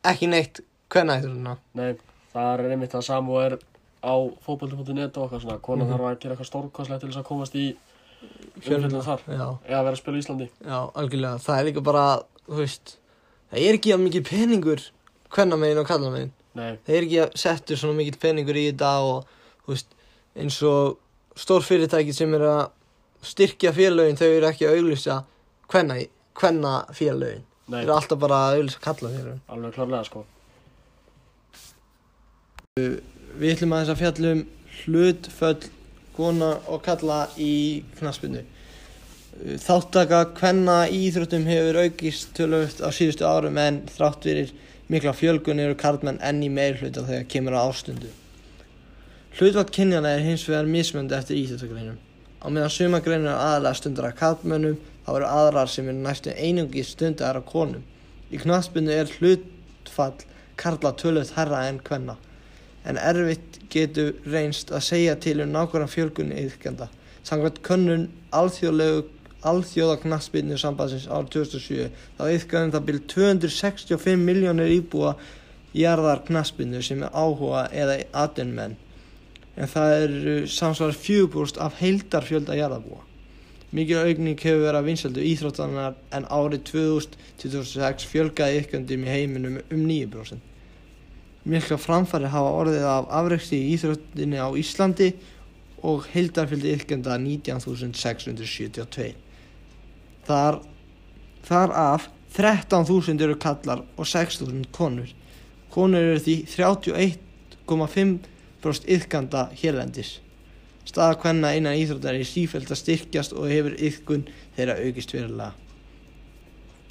ekki 0.05 0.29
neitt 0.29 0.61
hvenna 0.93 1.17
íþróttina 1.19 1.55
nei, 1.79 1.95
það 2.33 2.53
er 2.67 2.71
einmitt 2.75 2.93
það 2.93 3.07
samu 3.09 3.33
og 3.39 3.47
er 3.47 3.57
á 4.03 4.13
fótbolti.net 4.45 5.17
og 5.17 5.25
eitthvað 5.31 5.41
svona 5.47 5.57
konan 5.63 5.87
Mhm. 5.87 5.93
þarf 5.95 6.05
að 6.11 6.19
gera 6.21 6.35
eitthvað 6.35 6.51
stórkostlegt 6.51 7.01
til 7.01 7.09
þess 7.09 7.21
að 7.23 7.27
komast 7.31 7.55
í 7.55 7.65
umfjöllun 8.57 9.01
þar. 9.03 9.21
Já, 9.27 9.47
eða 9.67 9.83
vera 9.83 9.95
að 9.95 9.99
spila 9.99 10.17
í 10.17 10.21
Íslandi. 10.23 10.47
Já, 10.63 10.77
algjörlega, 10.95 11.39
það 11.43 11.59
er 11.59 11.65
líka 11.69 11.83
bara 11.83 12.03
þú 12.47 12.59
veist, 12.61 12.97
það 13.51 13.63
er 13.67 13.77
ekki 13.79 13.93
að 13.95 14.03
mikið 14.05 14.23
peningur 14.29 14.83
hvenna 15.33 15.57
megin 15.59 15.81
og 15.81 15.87
kalla 15.89 16.11
megin 16.13 16.31
Nei, 16.53 16.77
það 16.85 16.95
er 16.95 17.07
ekki 17.07 17.19
að 17.23 17.33
setja 17.41 17.77
svona 17.81 17.97
mikill 17.97 18.19
peningur 18.21 18.59
í 18.59 18.65
þetta 18.69 18.91
og 19.07 19.25
þú 19.65 19.73
veist, 19.73 19.95
eins 20.35 20.59
og 20.69 20.97
stór 21.39 21.63
fyrirtæki 21.65 22.13
sem 22.13 22.33
eru 22.37 22.45
að 22.51 22.63
styrkja 23.27 23.73
félögin, 23.75 24.19
þau 24.19 24.29
eru 24.29 24.49
ekki 24.49 24.67
að 24.67 24.79
auglýsa 24.79 25.19
hvenna, 25.71 25.99
hvenna 26.39 26.73
félögin 26.93 27.45
þau 27.69 27.79
eru 27.81 27.95
alltaf 27.95 28.19
bara 28.23 28.41
að 28.47 28.57
auglýsa 28.59 28.83
kalla 28.83 29.13
félögin 29.13 29.43
alveg 29.47 29.77
klárlega 29.77 30.09
sko. 30.09 30.25
Við 33.39 33.53
ætlum 33.53 33.77
að 33.77 33.95
fjalla 33.99 34.33
um 34.37 34.43
hlutföll 34.83 35.69
kona 36.13 36.55
og 36.69 36.83
kalla 36.85 37.23
í 37.41 37.53
knaspinu 37.99 38.43
Þáttaka 39.33 40.19
hvenna 40.37 40.83
íþróttum 40.93 41.47
hefur 41.49 41.79
aukist 41.81 42.35
tölvöld 42.37 42.83
á 42.85 42.93
síðustu 42.93 43.25
árum 43.25 43.57
en 43.57 43.79
þrátt 43.89 44.27
fyrir 44.27 44.51
mikla 44.93 45.13
fjölgun 45.17 45.61
eru 45.63 45.73
karlmenn 45.79 46.19
enn 46.21 46.43
í 46.45 46.51
meir 46.53 46.77
hluta 46.77 47.01
þegar 47.07 47.25
kemur 47.31 47.57
á 47.57 47.65
ástundu. 47.65 48.11
Hlutfall 49.33 49.71
kynjana 49.73 50.13
er 50.13 50.21
hins 50.21 50.45
vegar 50.45 50.69
mismöndi 50.69 51.17
eftir 51.17 51.39
íþróttagreinum. 51.41 51.97
Á 52.43 52.47
meðan 52.51 52.73
sumagreinur 52.75 53.31
er 53.31 53.39
aðalega 53.39 53.79
stundar 53.79 54.09
af 54.09 54.17
karlmönnum 54.19 54.75
þá 55.05 55.09
eru 55.15 55.27
aðrar 55.29 55.71
sem 55.71 55.87
eru 55.87 56.03
næstu 56.03 56.33
einungi 56.35 56.83
stundar 56.83 57.39
af 57.39 57.45
konum. 57.47 57.83
Í 58.33 58.39
knaspinu 58.41 58.91
er 58.91 59.11
hlutfall 59.17 60.25
karla 60.59 60.91
tölvöld 60.99 61.31
herra 61.37 61.63
en 61.69 61.79
hvenna 61.87 62.17
en 62.83 62.99
erfitt 62.99 63.61
getur 63.71 64.11
reynst 64.27 64.71
að 64.75 64.83
segja 64.89 65.15
til 65.23 65.39
um 65.43 65.53
nákvæmlega 65.53 65.91
fjölgunni 65.93 66.41
yðkjanda. 66.43 66.89
Samkvæmt 67.23 67.61
könnun 67.63 68.09
alþjóða 68.35 69.97
knaspinnu 70.03 70.59
sambandsins 70.59 71.07
árið 71.07 71.31
2007 71.37 71.87
þá 72.19 72.23
yðkjaðum 72.27 72.73
það 72.75 72.87
byrjum 72.89 73.07
265 73.15 74.25
miljónir 74.27 74.75
íbúa 74.81 75.15
jarðar 75.77 76.25
knaspinnu 76.27 76.83
sem 76.83 77.03
er 77.07 77.15
áhuga 77.15 77.69
eða 77.71 78.01
atvinnumenn 78.25 78.75
en 79.55 79.69
það 79.69 79.95
eru 80.03 80.35
samsvarar 80.49 80.95
4% 80.97 81.59
af 81.61 81.81
heildarfjölda 81.81 82.55
jarðabúa. 82.57 83.01
Mikil 83.73 84.03
aukning 84.03 84.37
hefur 84.37 84.67
verið 84.67 84.79
að 84.79 84.87
vinsældu 84.89 85.21
íþróttanar 85.25 85.95
en 86.13 86.25
árið 86.29 86.61
2026 86.69 88.05
fjölgaði 88.09 88.59
ykköndum 88.61 89.05
í 89.05 89.13
heiminum 89.13 89.55
um 89.63 89.85
9%. 89.89 90.37
Mikla 91.43 91.77
framfæri 91.81 92.29
hafa 92.31 92.51
orðið 92.61 92.85
af 92.87 93.09
afreksti 93.21 93.57
í 93.59 93.71
íþróttinni 93.75 94.37
á 94.39 94.47
Íslandi 94.61 95.09
og 95.83 96.05
heildarfylgdi 96.13 96.75
ykönda 96.77 97.17
19.672. 97.19 99.09
Þar, 100.23 100.61
þar 101.43 101.73
af 101.75 102.07
13.000 102.37 103.25
eru 103.25 103.35
kallar 103.41 103.83
og 103.97 104.05
6.000 104.07 104.69
konur. 104.73 105.09
Konur 105.73 106.13
eru 106.13 106.21
því 106.21 106.37
31,5% 106.53 108.32
ykönda 108.71 109.49
hérlendis. 109.59 110.19
Staða 110.87 111.17
hvenna 111.21 111.53
innan 111.55 111.77
íþróttar 111.79 112.17
er 112.17 112.27
sífælt 112.27 112.71
að 112.71 112.81
styrkjast 112.81 113.35
og 113.35 113.47
hefur 113.51 113.75
ykkun 113.79 114.25
þeirra 114.57 114.79
aukist 114.83 115.13
verulega. 115.15 115.53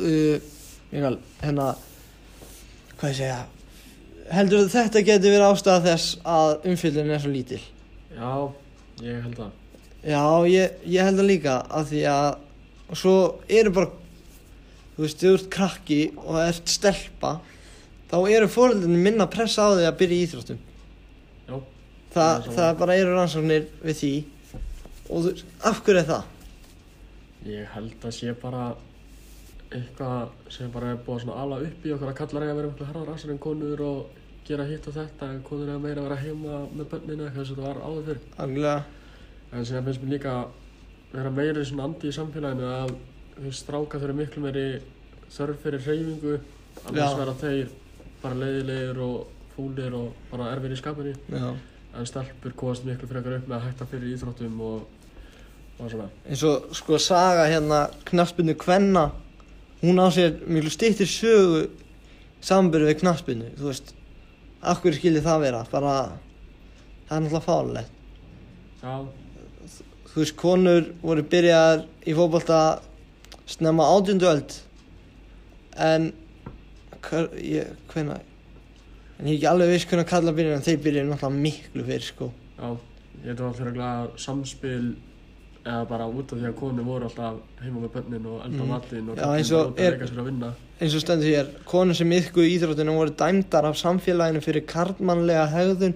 Uh, 0.01 0.39
Mikael, 0.93 1.19
hérna, 1.43 1.67
hvað 3.01 3.13
ég 3.13 3.19
segja, 3.19 3.41
heldur 4.33 4.71
þetta 4.73 5.03
geti 5.05 5.33
verið 5.33 5.49
ástæða 5.49 5.83
þess 5.87 6.15
að 6.25 6.71
umfyllin 6.73 7.13
er 7.13 7.23
svo 7.23 7.33
lítil? 7.33 7.61
Já, 8.13 8.33
ég 9.05 9.21
held 9.27 9.37
það. 9.41 9.53
Já, 10.03 10.25
ég, 10.51 10.81
ég 10.89 11.07
held 11.07 11.21
það 11.21 11.29
líka 11.29 11.59
að 11.69 11.93
því 11.93 12.03
að 12.13 12.31
og 12.93 12.99
svo 13.01 13.15
eru 13.49 13.73
bara, 13.73 13.89
þú 14.97 15.05
veist, 15.07 15.23
þú 15.23 15.33
ert 15.37 15.49
krakki 15.53 16.01
og 16.21 16.37
ert 16.43 16.69
stelpa, 16.69 17.39
þá 18.11 18.19
eru 18.29 18.51
fóröldinni 18.53 19.01
minna 19.01 19.29
pressa 19.33 19.65
á 19.65 19.73
því 19.73 19.87
að 19.89 19.99
byrja 20.03 20.19
í 20.19 20.27
íþróttum. 20.27 20.61
Þa, 22.13 22.25
Það 22.53 22.71
bara 22.83 22.97
eru 23.01 23.15
rannsóknir 23.17 23.69
við 23.83 23.99
því 24.03 24.13
og 25.13 25.27
þú 25.27 25.33
af 25.71 25.83
hverju 25.85 26.01
er 26.03 26.09
það? 26.11 26.25
ég 27.49 27.71
held 27.75 28.05
að 28.07 28.13
sé 28.15 28.33
bara 28.39 28.65
eitthvað 29.73 30.29
sem 30.53 30.69
bara 30.75 30.91
er 30.93 30.99
búið 31.07 31.23
svona 31.25 31.39
ala 31.43 31.57
upp 31.65 31.87
í 31.89 31.93
okkur 31.95 32.11
að 32.13 32.19
kallar 32.21 32.45
eiga 32.45 32.53
að 32.53 32.59
vera 32.61 32.71
miklu 32.73 32.89
harðar 32.91 33.15
asar 33.15 33.33
en 33.33 33.41
konur 33.43 33.81
og 33.87 34.19
gera 34.47 34.67
hitt 34.69 34.87
og 34.91 34.95
þetta 34.99 35.31
en 35.33 35.41
konur 35.47 35.71
eiga 35.73 35.81
meira 35.83 36.03
að 36.03 36.09
vera 36.11 36.21
heima 36.21 36.59
með 36.77 36.91
bönninu 36.93 37.27
eitthvað 37.27 37.47
sem 37.49 37.57
þetta 37.57 37.69
var 37.69 37.81
áður 37.89 38.05
fyrr. 38.11 38.21
Algjörlega, 38.45 38.83
En 39.53 39.67
sem 39.69 39.85
finnst 39.85 40.03
mér 40.05 40.13
líka 40.15 40.35
vera 41.13 41.31
meiri 41.31 41.65
svona 41.69 41.85
andi 41.89 42.09
í 42.09 42.15
samfélaginu 42.17 42.69
að 42.73 42.95
þú 43.43 43.51
stráka 43.57 43.99
fyrir 44.01 44.17
miklu 44.17 44.45
meiri 44.47 44.67
þörf 45.33 45.59
fyrir 45.65 45.83
hreyfingu 45.87 46.37
annars 46.87 47.03
Já. 47.03 47.19
vera 47.19 47.35
þeir 47.43 47.75
bara 48.23 48.39
leiðilegir 48.41 49.03
og 49.03 49.27
fúlir 49.57 49.97
og 49.99 50.15
bara 50.31 50.53
erfir 50.55 50.73
í 50.73 50.79
skapinu 50.81 51.13
já. 51.29 51.51
En 51.99 52.09
stelpur 52.09 52.55
komast 52.57 52.87
miklu 52.89 53.09
frekar 53.11 53.39
upp 53.39 53.49
með 53.49 53.59
að 53.59 53.65
hætta 53.69 53.89
fyrir 53.91 54.13
íþróttum 54.15 54.61
og, 54.65 54.85
og 55.79 55.91
svona. 55.93 56.09
Eins 56.27 56.45
og 56.49 56.71
sko 56.77 56.99
saga 57.03 57.49
hérna 57.51 57.85
knaspinu 58.09 58.57
kvenna 58.59 59.09
hún 59.83 60.03
á 60.03 60.09
sér 60.15 60.39
miklu 60.47 60.73
stýttir 60.73 61.11
sögu 61.11 61.67
samanbyrðu 62.43 62.91
við 62.91 63.01
knaspinu 63.03 63.51
þú 63.59 63.71
veist, 63.71 63.95
hverju 64.63 64.99
skildi 64.99 65.25
það 65.25 65.45
vera? 65.47 65.65
Bara, 65.73 65.97
það 67.09 67.17
er 67.17 67.27
náttúrulega 67.27 67.47
fálegt 67.49 67.99
Já, 68.83 69.07
þú 70.11 70.17
veist, 70.25 70.35
konur 70.41 70.89
voru 71.05 71.23
byrjaðar 71.23 71.85
í 72.03 72.15
fótbolta 72.19 72.63
snemma 73.47 73.87
átjöndu 73.95 74.27
öld. 74.27 74.57
En 75.79 76.09
hver, 77.07 77.29
ég, 77.39 77.71
hvenna 77.93 78.19
en 79.23 79.29
ég 79.29 79.33
er 79.33 79.39
ekki 79.39 79.47
alveg 79.53 79.71
viss 79.77 79.87
hvernig 79.87 80.09
kalla 80.11 80.33
byrjaði 80.35 80.57
en 80.59 80.67
þeir 80.67 80.83
byrjaði 80.85 81.09
náttúrulega 81.13 81.43
miklu 81.47 81.85
fyrir 81.87 82.03
sko 82.09 82.29
já, 82.59 82.69
ég 83.23 83.29
veit 83.31 83.41
alltaf 83.41 83.81
að 83.87 84.11
samspil 84.19 84.95
eða 85.63 85.85
bara 85.87 86.07
út 86.11 86.33
af 86.35 86.39
því 86.41 86.49
að 86.49 86.57
konur 86.59 86.85
voru 86.89 87.07
alltaf 87.07 87.37
heima 87.63 87.81
með 87.85 87.93
bönnin 87.95 88.25
og 88.27 88.41
elda 88.45 88.59
Mhm. 88.65 88.69
matinn 88.73 89.09
og 89.13 89.17
Já, 89.17 89.27
eins 89.37 89.53
og 89.53 89.67
út 89.71 89.77
að 89.79 89.85
er- 89.85 89.91
leika 89.93 90.07
sér 90.11 90.19
að 90.19 90.25
vinna 90.27 90.53
eins 90.83 90.95
og 90.95 91.01
stendur 91.05 91.29
hér, 91.31 91.47
konur 91.65 91.95
sem 91.95 92.11
yfku 92.13 92.41
í 92.43 92.59
íþróttinu 92.59 92.97
voru 92.97 93.11
dæmdar 93.15 93.65
af 93.69 93.77
samfélaginu 93.79 94.41
fyrir 94.43 94.67
karlmannlega 94.67 95.47
hegðun 95.53 95.95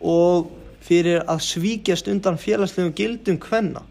og 0.00 0.50
fyrir 0.80 1.24
að 1.26 1.40
svíkjast 1.42 2.06
undan 2.12 2.36
félagslegum 2.38 2.92
gildum 2.94 3.38
kvenna. 3.38 3.82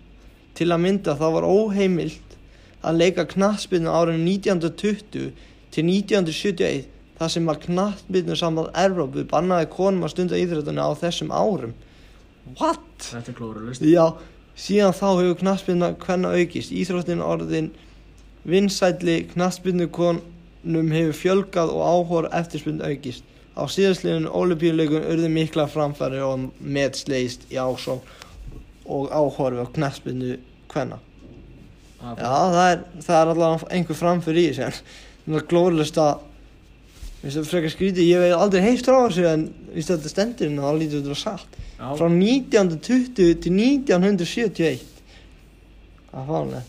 Til 0.55 0.67
að 0.69 0.79
mynda 0.85 1.15
þá 1.17 1.27
var 1.33 1.43
óheimilt 1.43 2.37
að 2.83 2.97
leika 3.01 3.25
knattspyrnu 3.25 3.89
árið 3.89 4.19
1920 4.23 5.31
til 5.71 5.83
1971 5.83 6.85
þar 7.19 7.31
sem 7.33 7.49
var 7.49 7.59
knattspyrnu 7.63 8.37
samband 8.37 8.71
Evrópu 8.79 9.25
bannaði 9.29 9.69
konum 9.73 10.05
að 10.07 10.13
stunda 10.15 10.39
íþróttinu 10.39 10.83
á 10.83 10.91
þessum 10.99 11.33
árum. 11.33 11.73
What? 12.59 12.85
Þetta 12.99 13.31
er 13.31 13.37
klóra 13.37 13.63
list 13.67 13.85
Já, 13.87 14.05
síðan 14.59 14.97
þá 14.97 15.05
hefur 15.09 15.37
knattspyrna 15.43 15.91
hvenna 16.03 16.33
aukist. 16.33 16.73
Íþróttin 16.73 17.23
orðin 17.23 17.69
vinsælli 18.49 19.21
knattspyrnu 19.31 19.87
konum 19.93 20.91
hefur 20.95 21.19
fjölgað 21.21 21.71
og 21.75 21.85
áhor 21.93 22.29
eftirspyrnu 22.33 22.89
aukist. 22.89 23.23
Á 23.53 23.63
síðastliðun 23.69 24.27
olimpíuleikum 24.33 25.05
urðu 25.13 25.29
mikla 25.29 25.67
framfæri 25.69 26.21
og 26.25 26.49
metsleist 26.59 27.45
í 27.53 27.59
ásók 27.61 28.01
og 28.89 29.11
áhorfi 29.13 29.61
á 29.61 29.67
knattspyrnu 29.77 30.37
hvenna. 30.73 30.99
Það 32.01 32.19
Já, 32.19 32.31
það 32.33 32.69
er, 32.69 32.79
það 33.05 33.17
er 33.19 33.29
allavega 33.31 33.67
einhver 33.77 33.99
framfyrir 33.99 34.41
í 34.41 34.55
þessu 34.57 34.65
en 34.65 34.79
það 35.29 35.37
er 35.39 35.49
glóðlust 35.53 35.99
að 36.03 36.29
Vistu, 37.23 37.43
frekar 37.47 37.71
skrítið, 37.71 38.07
ég 38.09 38.23
hef 38.25 38.35
aldrei 38.35 38.63
heilt 38.65 38.83
frá 38.83 38.97
þessu 39.05 39.23
en 39.29 39.45
vistu, 39.71 39.95
þetta 39.95 40.11
stendur 40.11 40.49
og 40.57 40.65
þá 40.65 40.79
lítið 40.81 40.97
þetta 41.05 41.19
satt 41.21 41.57
Já, 41.77 41.85
frá 41.95 42.07
1920 42.09 43.37
til 43.43 43.53
1971 43.55 44.83
það 46.09 46.19
er 46.19 46.27
fálega 46.27 46.61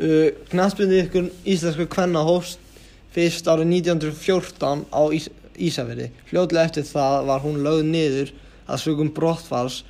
uh, 0.00 0.28
Knattbyrði 0.50 1.00
ykkur 1.04 1.28
íslensku 1.54 1.86
kvenna 1.94 2.24
hófst 2.26 2.58
fyrst 3.14 3.46
árið 3.46 3.70
1914 3.78 4.86
á 4.90 5.02
Ís 5.14 5.30
Ísafirði. 5.54 6.08
Fljótlega 6.26 6.66
eftir 6.66 6.82
það 6.88 7.28
var 7.28 7.44
hún 7.44 7.60
lögð 7.62 7.84
niður 7.86 8.32
að 8.66 8.80
sögum 8.82 9.12
brottfalls 9.14 9.84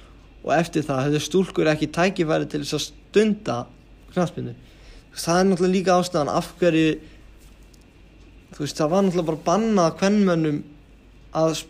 og 0.45 0.53
eftir 0.59 0.85
það 0.85 1.07
hefðu 1.07 1.21
stúlkur 1.25 1.71
ekki 1.73 1.89
tækifæri 1.89 2.51
til 2.53 2.61
þess 2.61 2.77
að 2.77 2.85
stunda 2.91 3.57
knattbyrði 4.13 4.53
það 5.15 5.41
er 5.41 5.49
náttúrulega 5.49 5.75
líka 5.75 5.97
ástæðan 5.99 6.33
af 6.35 6.51
hverju 6.59 6.95
þú 8.55 8.65
veist 8.65 8.81
það 8.81 8.93
var 8.95 9.07
náttúrulega 9.07 9.31
bara 9.31 9.45
bannað 9.49 9.97
kvennmönnum 10.01 10.61
að 11.35 11.65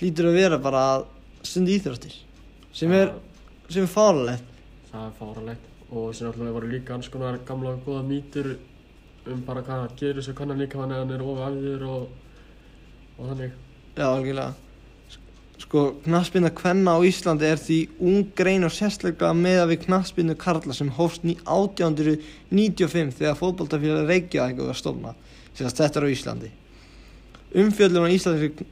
hlýtur 0.00 0.30
að 0.30 0.38
vera 0.40 0.58
bara 0.62 0.84
að 0.94 1.04
stunda 1.46 1.74
íþróttir 1.74 2.16
sem 2.74 2.92
er, 2.96 3.12
sem 3.68 3.84
er 3.84 3.92
fáralegt 3.92 4.56
það 4.90 5.04
er 5.06 5.14
fáralegt 5.18 5.68
og 5.90 6.10
sem 6.14 6.28
alltaf 6.30 6.54
voru 6.54 6.70
líka 6.70 6.94
alls 6.94 7.10
konar 7.10 7.38
gamla 7.46 7.74
og 7.74 7.86
góða 7.86 8.02
mýtur 8.06 8.56
um 9.30 9.42
bara 9.46 9.62
hvað 9.62 9.94
gerir 9.98 10.24
svo 10.24 10.34
kannan 10.38 10.60
líka 10.60 10.78
hann 10.80 10.94
eða 10.94 11.04
hann 11.04 11.14
er 11.14 11.24
ofæður 11.24 11.86
og, 11.90 12.04
og 13.18 13.30
þannig. 13.30 13.56
Já, 13.98 14.06
algjörlega. 14.06 14.54
Sko, 15.60 15.82
knaspinna 16.06 16.50
kvenna 16.56 16.94
á 16.96 17.00
Íslandi 17.04 17.44
er 17.44 17.60
því 17.60 17.78
ung 18.00 18.30
grein 18.36 18.64
og 18.64 18.72
sérstaklega 18.72 19.34
meða 19.36 19.66
við 19.68 19.84
knaspinnu 19.84 20.36
karla 20.40 20.72
sem 20.74 20.88
hófst 20.96 21.26
ní- 21.26 21.36
1895 21.44 23.12
þegar 23.18 23.36
fótboltafélag 23.42 24.08
Reykjavík 24.08 24.62
var 24.64 24.78
stofna 24.78 25.12
Sérst 25.58 25.80
þetta 25.80 26.00
er 26.00 26.06
á 26.06 26.14
Íslandi. 26.14 26.50
Umfjöllun 27.60 28.06
á 28.06 28.14
Íslandi 28.14 28.40
fyrir 28.44 28.66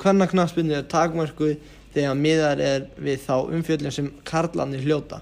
kvenna 0.00 0.26
knaspinnu 0.30 0.74
er 0.78 0.88
takmörkuð 0.90 1.56
þegar 1.94 2.18
miðar 2.18 2.60
er 2.60 2.86
við 2.98 3.22
þá 3.26 3.34
umfjöllun 3.54 3.94
sem 3.94 4.10
karlarnir 4.26 4.82
hljóta. 4.82 5.20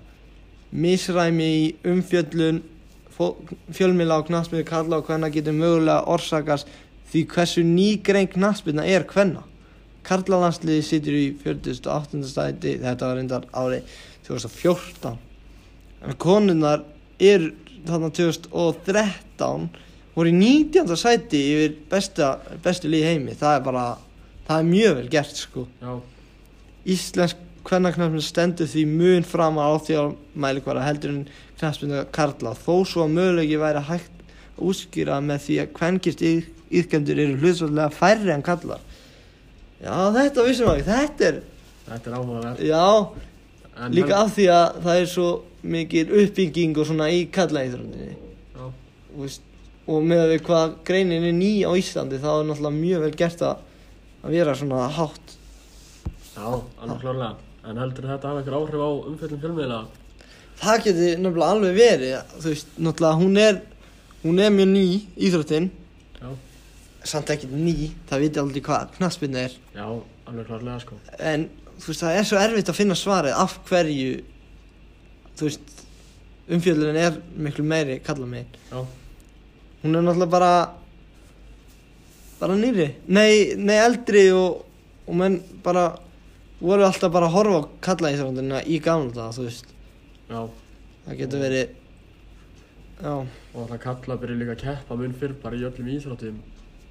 Misræmi 0.73 1.49
í 1.53 1.65
umfjöllun 1.85 2.63
fó- 3.13 3.37
fjölmiðla 3.77 4.23
á 4.25 4.29
knaspinnu 4.29 4.65
karla 4.65 5.03
og 5.03 5.07
kvenna 5.07 5.29
getur 5.33 5.53
mögulega 5.53 6.07
orsakast 6.09 6.71
því 7.13 7.27
hversu 7.35 7.65
ný 7.67 7.89
grein 8.03 8.31
knaspinna 8.33 8.87
er 8.89 9.05
kvenna. 9.05 9.45
Karlalandsliði 10.03 10.83
situr 10.83 11.15
í 11.15 11.27
48. 11.45 12.25
stæti 12.27 12.79
þetta 12.81 13.07
var 13.11 13.21
reyndar 13.21 13.45
árið 13.53 13.93
2014 14.27 15.19
en 16.03 16.17
konunnar 16.19 16.83
er 17.23 17.53
þarna 17.87 18.09
2013 18.17 19.69
voru 20.17 20.33
í 20.33 20.37
19. 20.37 20.97
sæti 20.99 21.41
yfir 21.55 21.77
besta, 21.91 22.35
bestu 22.65 22.91
liði 22.91 23.13
heimi. 23.13 23.37
Það 23.39 23.57
er 23.59 23.65
bara, 23.67 23.85
það 24.49 24.63
er 24.65 24.71
mjög 24.73 24.97
vel 25.01 25.09
gert 25.13 25.41
sko. 25.41 25.67
Já, 25.83 25.93
Íslensk 26.93 27.43
kvennaknaspinna 27.63 28.25
stendur 28.27 28.67
því 28.67 28.87
mun 28.91 29.27
fram 29.27 29.61
á 29.63 29.71
áþjóðmælikvara 29.71 30.83
heldur 30.83 31.13
en 31.15 31.21
knaspinna 31.61 32.03
karla. 32.15 32.57
Þó 32.59 32.83
svo 32.89 33.05
að 33.07 33.15
mögulegi 33.19 33.61
væri 33.61 33.85
hægt 33.87 34.25
að 34.57 34.65
útskýra 34.73 35.21
með 35.23 35.45
því 35.47 35.61
að 35.63 35.77
kvenkist 35.79 36.25
yðkendur 36.27 37.21
eru 37.23 37.39
hlutsvöldlega 37.39 37.93
færri 37.95 38.33
en 38.35 38.43
kallar 38.45 38.83
Já, 39.83 39.95
þetta 40.15 40.45
vissum 40.47 40.69
við 40.69 40.77
ekki, 40.79 40.89
þetta 40.89 41.29
er, 41.29 41.39
þetta 41.89 42.11
er 42.11 42.17
áhugavert. 42.19 42.61
Já, 42.63 42.85
En 43.83 43.95
líka 43.97 44.19
af 44.21 44.35
því 44.37 44.45
að 44.53 44.77
það 44.85 44.99
er 45.01 45.09
svo 45.11 45.29
mikil 45.73 46.05
uppbygging 46.21 46.77
og 46.79 46.87
svona 46.87 47.07
í 47.11 47.23
kallaíþróninni 47.33 48.11
já, 48.13 48.67
og 49.87 50.05
með 50.07 50.25
við 50.33 50.45
hvað 50.47 50.77
greinin 50.87 51.27
er 51.27 51.35
ný 51.37 51.53
á 51.67 51.71
Íslandi 51.79 52.21
þá 52.23 52.29
er 52.33 52.47
náttúrulega 52.49 52.77
mjög 52.79 53.05
vel 53.07 53.17
gert 53.23 53.43
að, 53.47 53.65
að 54.23 54.37
vera 54.37 54.55
svona 54.59 54.85
hátt. 54.99 55.35
Já, 56.37 56.47
alveg 56.47 57.03
klárlega. 57.03 57.35
En 57.63 57.79
heldur 57.79 58.09
þetta 58.11 58.31
hafa 58.31 58.43
eitthvað 58.43 58.59
áhrif 58.61 58.83
á 58.83 58.91
umfjöllum 59.11 59.43
fjölmiðla? 59.43 59.81
Það 60.63 60.81
geti 60.87 61.11
nefnilega 61.19 61.51
alveg 61.57 61.77
verið 61.79 62.33
þú 62.39 62.49
veist, 62.53 62.73
náttúrulega 62.79 63.21
hún 63.23 63.43
er 63.43 63.61
hún 64.23 64.39
er 64.43 64.55
mjög 64.55 64.71
ný 64.71 64.87
íþróttin. 65.29 65.69
Já, 66.23 66.31
samt 67.13 67.31
ekkert 67.35 67.55
ný, 67.59 67.91
það 68.11 68.23
viti 68.27 68.43
aldrei 68.43 68.63
hvað 68.63 68.97
knaspinna 68.97 69.47
er. 69.49 69.59
Já, 69.75 69.87
alveg 70.31 70.47
klárlega 70.51 70.79
sko. 70.85 70.99
en 71.19 71.49
þú 71.83 71.91
veist, 71.91 72.03
það 72.05 72.19
er 72.19 72.27
svo 72.29 72.39
erfitt 72.39 72.71
að 72.71 72.79
finna 72.79 72.97
svarið 72.99 73.39
af 73.43 73.59
hverju 73.67 74.11
þú 75.39 75.49
veist 75.49 75.81
umfjöldurinn 76.53 77.01
er 77.01 77.17
miklu 77.43 77.65
meiri 77.67 77.99
kalla 78.05 78.27
megin 78.29 78.59
Já, 78.71 78.83
hún 79.83 79.97
er 79.99 80.03
náttúrulega 80.07 80.31
bara 80.31 80.53
bara 82.41 82.57
nýri 82.59 82.89
nei, 83.09 83.55
nei 83.57 83.79
eldri 83.83 84.25
og, 84.35 84.65
og 85.07 85.15
menn 85.19 85.41
bara 85.65 85.89
voru 86.63 86.87
alltaf 86.87 87.13
bara 87.13 87.29
að 87.31 87.37
horfa 87.37 87.61
á 87.63 87.71
kalla 87.87 88.13
íþróttina 88.15 88.63
í 88.67 88.79
gamla 88.83 89.13
daga, 89.15 89.35
þú 89.37 89.47
veist 89.49 89.71
já. 90.31 90.41
það 91.07 91.21
getur 91.23 91.43
verið 91.43 91.79
já, 93.03 93.15
Og 93.53 93.69
það 93.69 93.79
kalla 93.83 94.17
byrja 94.23 94.39
líka 94.41 94.55
að 94.57 94.63
keppa 94.63 94.97
mun 94.97 95.15
fyrr 95.19 95.35
bara 95.43 95.59
í 95.59 95.65
öllum 95.67 95.89
íþróttum 95.97 96.37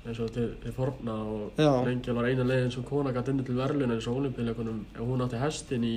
eins 0.01 0.19
og 0.19 0.32
til, 0.34 0.47
til 0.63 0.73
forna 0.73 1.13
og 1.13 1.60
Já. 1.62 1.71
lengi 1.86 2.13
var 2.17 2.25
eina 2.25 2.43
leiðin 2.47 2.71
sem 2.73 2.84
kona 2.88 3.12
gæti 3.13 3.32
inni 3.36 3.45
til 3.45 3.56
verðlun 3.60 3.91
eins 3.93 4.08
og 4.10 4.17
olimpíuleikunum 4.17 4.80
ef 4.95 5.01
hún 5.06 5.21
átti 5.27 5.38
hestin 5.41 5.84
í, 5.86 5.95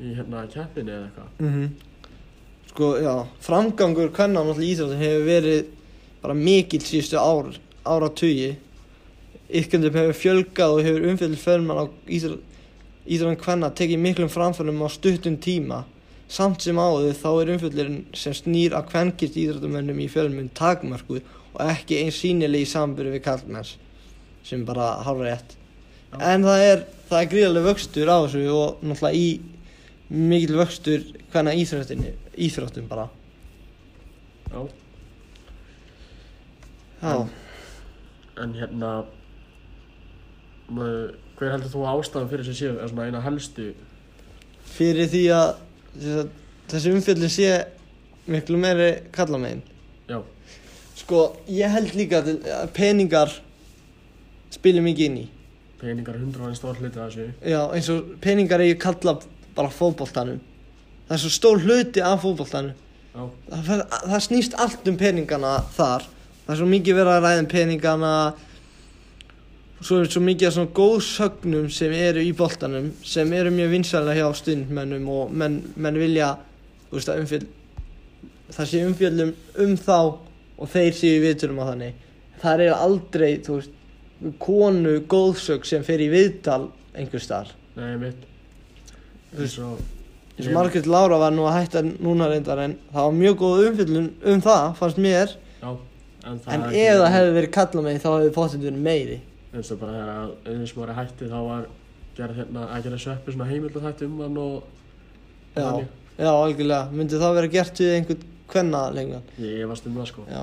í 0.00 0.14
hérna 0.16 0.46
keppinni 0.50 0.94
eða 0.94 1.10
eitthvað. 1.10 1.30
mm 1.44 1.66
sko, 2.72 2.86
já 3.04 3.14
framgangur 3.44 4.08
hvernig 4.16 4.38
náttúrulega 4.38 4.64
í 4.64 4.72
íþróttin 4.72 5.02
hefur 5.04 5.26
verið 5.28 5.60
bara 6.22 6.36
mikill 6.38 6.82
síðustu 6.84 7.20
ár 7.20 7.52
áratugi. 7.84 8.56
Ykkurndum 9.52 9.98
hefur 9.98 10.16
fjölgað 10.16 10.76
og 10.76 10.84
hefur 10.86 11.08
umfjöldin 11.10 11.42
förmann 11.42 11.82
á 11.82 11.84
íþróttin 12.08 13.40
hvernig 13.42 13.74
tekið 13.76 14.04
miklum 14.06 14.30
framförum 14.32 14.84
á 14.86 14.88
stuttum 14.88 15.36
tíma. 15.36 15.82
Samt 16.32 16.62
sem 16.64 16.78
áður 16.78 17.16
þá 17.18 17.30
er 17.32 17.54
umfjöldin 17.56 17.98
sem 18.16 18.36
snýr 18.36 18.76
að 18.78 18.88
kvenkist 18.92 19.36
íþróttumönnum 19.36 20.00
í 20.00 20.08
fjölmun 20.08 20.52
takmörku 20.56 21.20
og 21.52 21.64
ekki 21.66 22.04
eins 22.04 22.22
sínileg 22.22 22.64
í 22.64 22.70
sambyrju 22.70 23.12
við 23.12 23.26
kallmenns 23.26 23.76
sem 24.46 24.64
bara 24.64 24.94
hálfa 25.04 25.26
rétt 25.28 25.58
en 26.20 26.44
það 26.44 26.66
er, 26.66 26.84
það 27.08 27.18
er 27.18 27.30
gríðarlega 27.32 27.68
vöxtur 27.70 28.10
á 28.12 28.16
þessu 28.24 28.42
og 28.52 28.84
náttúrulega 28.84 29.16
í 29.16 29.28
mikil 30.12 30.58
vöxtur 30.60 31.04
hvernig 31.32 31.62
íþróttinni 31.62 32.12
íþróttum 32.36 32.88
bara. 32.90 33.08
Já. 34.52 34.81
Já, 37.02 37.28
En 38.42 38.54
hérna, 38.56 39.04
maður- 40.72 41.14
hver 41.36 41.50
heldur 41.52 41.70
þú 41.72 41.82
að 41.84 42.00
ástæðan 42.02 42.28
fyrir 42.30 42.46
þessi 42.46 42.60
séu 42.62 42.78
er 42.82 42.88
svona 42.88 43.06
eina 43.08 43.20
helstu? 43.24 43.66
fyrir 44.72 45.08
því 45.12 45.22
að 45.36 45.54
þess 45.98 46.16
að 46.22 46.28
þessi 46.72 46.92
umfjöldin 46.96 47.32
sé 47.34 47.50
miklu 48.26 48.56
meiri 48.62 48.88
kallamegin 49.12 49.62
Já, 50.08 50.22
sko, 50.96 51.36
ég 51.48 51.68
held 51.70 51.92
líka 51.98 52.22
að 52.22 52.70
peningar 52.74 53.30
spilir 54.52 54.82
mikið 54.82 55.04
inn 55.08 55.16
í. 55.22 55.26
Peningar 55.80 56.16
hundra 56.20 56.44
hann 56.46 56.54
stór 56.56 56.76
hluti 56.78 56.98
af 57.00 57.10
þessu. 57.12 57.28
já, 57.44 57.60
eins 57.74 57.88
og 57.90 58.14
peningar 58.20 58.60
er 58.60 58.74
ég 58.74 58.78
kalla 58.80 59.18
bara 59.54 59.68
fótboltanum. 59.68 60.40
Það 61.08 61.14
er 61.16 61.22
svo 61.22 61.30
stór 61.32 61.60
hluti 61.64 62.00
af 62.00 62.22
fótboltanum. 62.22 62.74
Já, 63.14 63.30
það, 63.50 63.82
það 63.90 64.20
snýst 64.26 64.54
allt 64.58 64.88
um 64.88 64.96
peningana 64.96 65.54
þar 65.76 66.06
það 66.52 66.58
er 66.58 66.60
svo 66.60 66.68
mikið 66.68 66.98
verið 66.98 67.14
að 67.14 67.22
ræða 67.24 67.40
um 67.40 67.46
peningana. 67.48 68.08
Svo 69.82 69.98
er 69.98 70.10
svo 70.12 70.20
mikið 70.22 70.48
af 70.48 70.54
svona 70.56 70.72
góðsögnum 70.76 71.70
sem 71.72 71.94
eru 71.96 72.22
í 72.22 72.34
boltanum 72.36 72.90
sem 73.08 73.32
eru 73.34 73.50
mjög 73.54 73.72
vinsælega 73.72 74.20
hjá 74.20 74.36
stundmennum 74.36 75.08
og 75.10 75.32
menn, 75.32 75.62
menn 75.80 75.96
vilja 75.98 76.34
veist 76.92 77.08
að 77.08 77.22
umfjöld 77.22 77.48
það 78.52 78.68
sé 78.68 78.82
umfjöldum 78.84 79.32
um 79.64 79.72
þá 79.80 79.96
og 79.96 80.68
þeir 80.74 80.98
séu 80.98 81.16
í 81.16 81.24
viðtölum 81.24 81.62
á 81.64 81.70
þannig. 81.72 82.04
Það 82.42 82.64
er 82.66 82.76
aldrei 82.76 83.30
veist 83.48 84.36
konu 84.42 84.98
góðsögn 85.08 85.66
sem 85.66 85.88
fer 85.88 86.04
í 86.04 86.12
viðtal 86.12 86.66
einhver 86.92 87.24
starf 87.24 87.56
nei 87.80 87.96
mitt. 87.96 88.28
Þú 89.32 89.40
veist, 89.40 89.58
og 89.64 90.52
Margrét 90.52 90.86
Lára 90.86 91.16
var 91.20 91.32
nú 91.32 91.48
að 91.48 91.56
hætta 91.62 91.82
núna 91.88 92.28
reyndar 92.28 92.60
en 92.60 92.76
það 92.92 93.08
var 93.08 93.16
mjög 93.16 93.40
góð 93.40 93.64
umfjöldun 93.70 94.12
um 94.28 94.44
það 94.44 94.68
fannst 94.76 95.00
mér 95.00 95.32
en 96.24 96.40
En 96.54 96.62
ef 96.70 96.98
það 97.02 97.12
hefði 97.16 97.32
verið 97.38 97.52
kallað 97.56 97.86
mig 97.88 98.00
þá 98.02 98.08
hefði 98.16 98.34
potið 98.36 98.66
verið 98.68 98.82
meiri 98.88 99.18
eins 99.52 99.70
og 99.74 99.80
bara 99.82 99.92
þegar 99.96 100.68
og 100.72 100.76
var 100.82 100.94
hætti 100.98 101.28
þá 101.32 101.38
var 101.48 101.64
gerð 102.16 102.36
hérna 102.42 102.66
að 102.76 102.84
gera 102.86 102.98
sveppi 103.06 103.32
svona 103.34 103.48
heimild 103.50 103.76
og 103.76 103.82
þætti 103.88 104.06
um 104.08 104.20
hann 104.22 104.38
og 104.42 104.62
Já, 105.52 105.64
Þannig. 105.66 105.88
já, 106.16 106.30
algjörlega 106.32 106.92
Myndi 106.96 107.18
það 107.20 107.34
vera 107.36 107.50
gert 107.52 107.80
við 107.82 107.90
einhvern 107.96 108.22
kvenna 108.52 108.80
lengan 108.96 109.26
ég 109.40 109.58
efast 109.66 109.86
um 109.88 109.98
það 109.98 110.08
sko. 110.12 110.24
Já, 110.30 110.42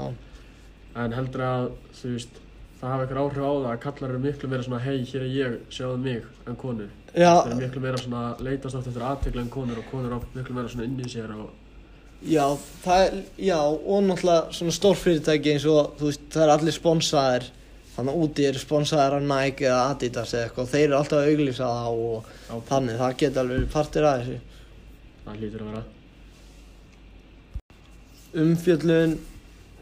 En 0.99 1.13
heldur 1.13 1.41
að 1.45 1.65
þú 1.99 2.11
veist 2.15 2.37
það 2.79 2.89
hafa 2.93 3.03
eitthvað 3.05 3.21
áhrif 3.23 3.43
á 3.45 3.51
það 3.53 3.71
að 3.71 3.79
kallar 3.85 4.09
eru 4.13 4.19
miklu 4.23 4.49
meira 4.49 4.63
svona 4.65 4.79
hei 4.83 4.99
hér 5.09 5.23
er 5.25 5.31
ég, 5.35 5.57
sjáðu 5.73 5.97
mig 6.03 6.23
en 6.47 6.55
konur. 6.55 6.89
já, 7.13 7.31
Það 7.41 7.51
er 7.55 7.61
miklu 7.63 7.81
meira 7.85 7.97
svona 8.03 8.21
leitast 8.39 8.75
átt 8.79 8.87
eftir 8.91 9.05
aðtegla 9.09 9.41
en 9.45 9.49
konur 9.53 9.81
og 9.81 9.89
konur 9.91 10.13
á 10.15 10.19
miklu 10.35 10.55
meira 10.55 10.69
svona 10.69 10.85
inn 10.89 10.99
í 11.01 11.09
sér 11.09 11.33
og 11.37 11.49
já, 12.25 12.45
það 12.83 13.05
er, 13.05 13.15
já 13.37 13.59
Og 13.63 14.03
náttúrulega 14.07 14.51
svona 14.57 14.75
stór 14.75 14.97
fyrirtæki 14.99 15.53
eins 15.53 15.65
og 15.69 15.95
Þú 15.99 16.09
veist, 16.09 16.25
það 16.33 16.43
er 16.47 16.53
allir 16.55 16.75
sponsaðir 16.75 17.47
Þannig 17.95 18.13
að 18.15 18.25
úti 18.25 18.45
eru 18.47 18.59
sponsaðir 18.61 19.15
af 19.19 19.23
Nike 19.29 19.65
eða 19.67 19.79
Adidas 19.93 20.33
eða 20.33 20.47
eitthvað 20.49 20.69
Þeir 20.73 20.83
eru 20.87 20.97
alltaf 20.99 21.19
að 21.19 21.31
auglýsa 21.33 21.69
það 21.69 22.01
og 22.09 22.29
Já. 22.49 22.53
þannig 22.69 22.99
Það 23.01 23.15
geta 23.23 23.43
alveg 23.43 23.65
partir 23.73 24.07
af 24.09 24.19
þessu 24.21 24.37
það 25.29 25.39
hlýtur 25.43 25.63
að 25.63 25.71
vera. 25.73 25.83
umfjöllun 28.43 29.17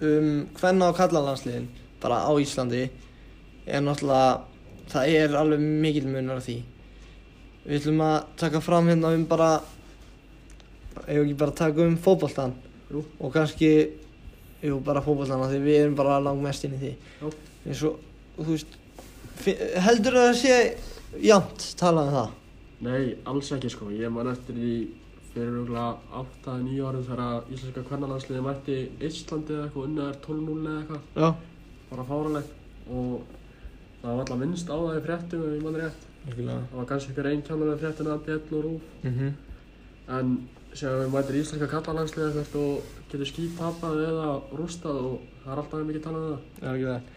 um 0.07 0.27
hvenna 0.59 0.89
og 0.91 0.97
kallalandsliðin 0.97 1.67
bara 2.01 2.17
á 2.27 2.31
Íslandi 2.39 2.83
er 3.67 3.81
náttúrulega 3.83 4.41
það 4.91 5.13
er 5.21 5.35
alveg 5.39 5.63
mikil 5.83 6.07
munur 6.07 6.39
af 6.39 6.45
því 6.47 6.57
við 7.67 7.79
ætlum 7.81 8.03
að 8.07 8.17
taka 8.39 8.61
fram 8.63 8.87
hérna 8.91 9.11
um 9.17 9.25
bara 9.27 9.49
ef 11.07 11.21
ekki 11.23 11.37
bara 11.39 11.51
taka 11.51 11.81
um 11.87 11.97
fótboltan 11.97 12.53
Jú. 12.91 13.03
og 13.19 13.33
kannski 13.33 13.71
jú 14.63 14.79
bara 14.83 15.01
fótboltan 15.05 15.41
af 15.43 15.51
því 15.51 15.59
við 15.63 15.79
erum 15.83 15.95
bara 15.95 16.19
langt 16.19 16.41
mest 16.43 16.63
inn 16.67 16.73
í 16.77 16.81
því 16.83 16.93
Já. 17.21 17.31
eins 17.67 17.83
og 17.83 17.99
þú 18.37 18.49
veist 18.51 18.77
heldur 19.87 20.13
það 20.17 20.29
að 20.31 20.39
sé 20.41 20.55
jafnt 21.23 21.67
talað 21.79 22.07
um 22.11 22.17
það 22.19 22.29
Nei, 22.77 23.15
alls 23.25 23.47
ekki 23.55 23.71
sko. 23.73 23.87
Ég 23.89 24.11
man 24.13 24.27
eftir 24.29 24.53
því 24.53 24.71
fyrir 25.33 25.47
rúglega 25.55 25.97
8-9 26.45 26.75
árum 26.85 27.05
þegar 27.07 27.21
að 27.23 27.47
íslenska 27.55 27.81
kvennalansliði 27.87 28.41
mætti 28.45 28.75
Íslandi 29.07 29.55
eða 29.55 29.63
eitthvað 29.65 29.87
unnið 29.87 30.03
er 30.11 30.19
12-0 30.27 30.59
eða 30.61 30.75
eitthvað. 30.83 31.07
já 31.17 31.29
Bara 31.89 32.05
fáralegt 32.11 32.51
og 32.93 33.23
það 34.03 34.11
var 34.11 34.19
alltaf 34.21 34.39
minnst 34.43 34.69
á 34.69 34.77
það 34.77 34.99
í 34.99 35.01
fréttum 35.07 35.41
ef 35.47 35.55
ég 35.57 35.63
mann 35.65 35.79
rétt. 35.81 36.05
Algjörlega. 36.27 36.59
Það 36.69 36.77
var 36.77 36.87
kannski 36.91 37.11
ykkur 37.15 37.29
einn 37.31 37.41
kjánulega 37.49 37.81
fréttin 37.81 38.11
að 38.13 38.21
BL 38.27 38.55
og 38.59 38.63
RÚF. 38.67 38.85
Mhm. 39.09 39.33
En 40.19 40.37
séðan 40.75 41.03
við 41.03 41.13
mætir 41.13 41.39
íslenska 41.41 41.69
kallalansliði 41.71 42.41
eitthvað 42.41 42.65
og 42.67 43.03
getur 43.11 43.29
skýt 43.29 43.55
tapað 43.59 44.01
eða 44.07 44.31
rústað 44.57 44.99
og 45.01 45.17
það 45.43 45.53
er 45.53 45.61
alltaf 45.63 45.85
mikið 45.87 46.05
talað 46.05 46.25
um 46.25 46.33
það. 46.33 46.41
Já, 46.61 46.69
ekki 46.73 46.87
það. 46.91 47.13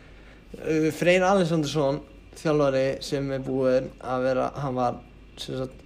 Uh, 0.50 0.88
Freyr 0.98 1.26
Alessandarsson, 1.28 2.00
þjálfari 2.40 2.84
sem 3.06 3.32
er 3.34 3.42
búinn 3.46 3.90
að 4.02 4.26
vera, 4.28 4.46
hann 4.62 4.78
var 4.78 5.00
sem 5.40 5.58
sagt, 5.58 5.82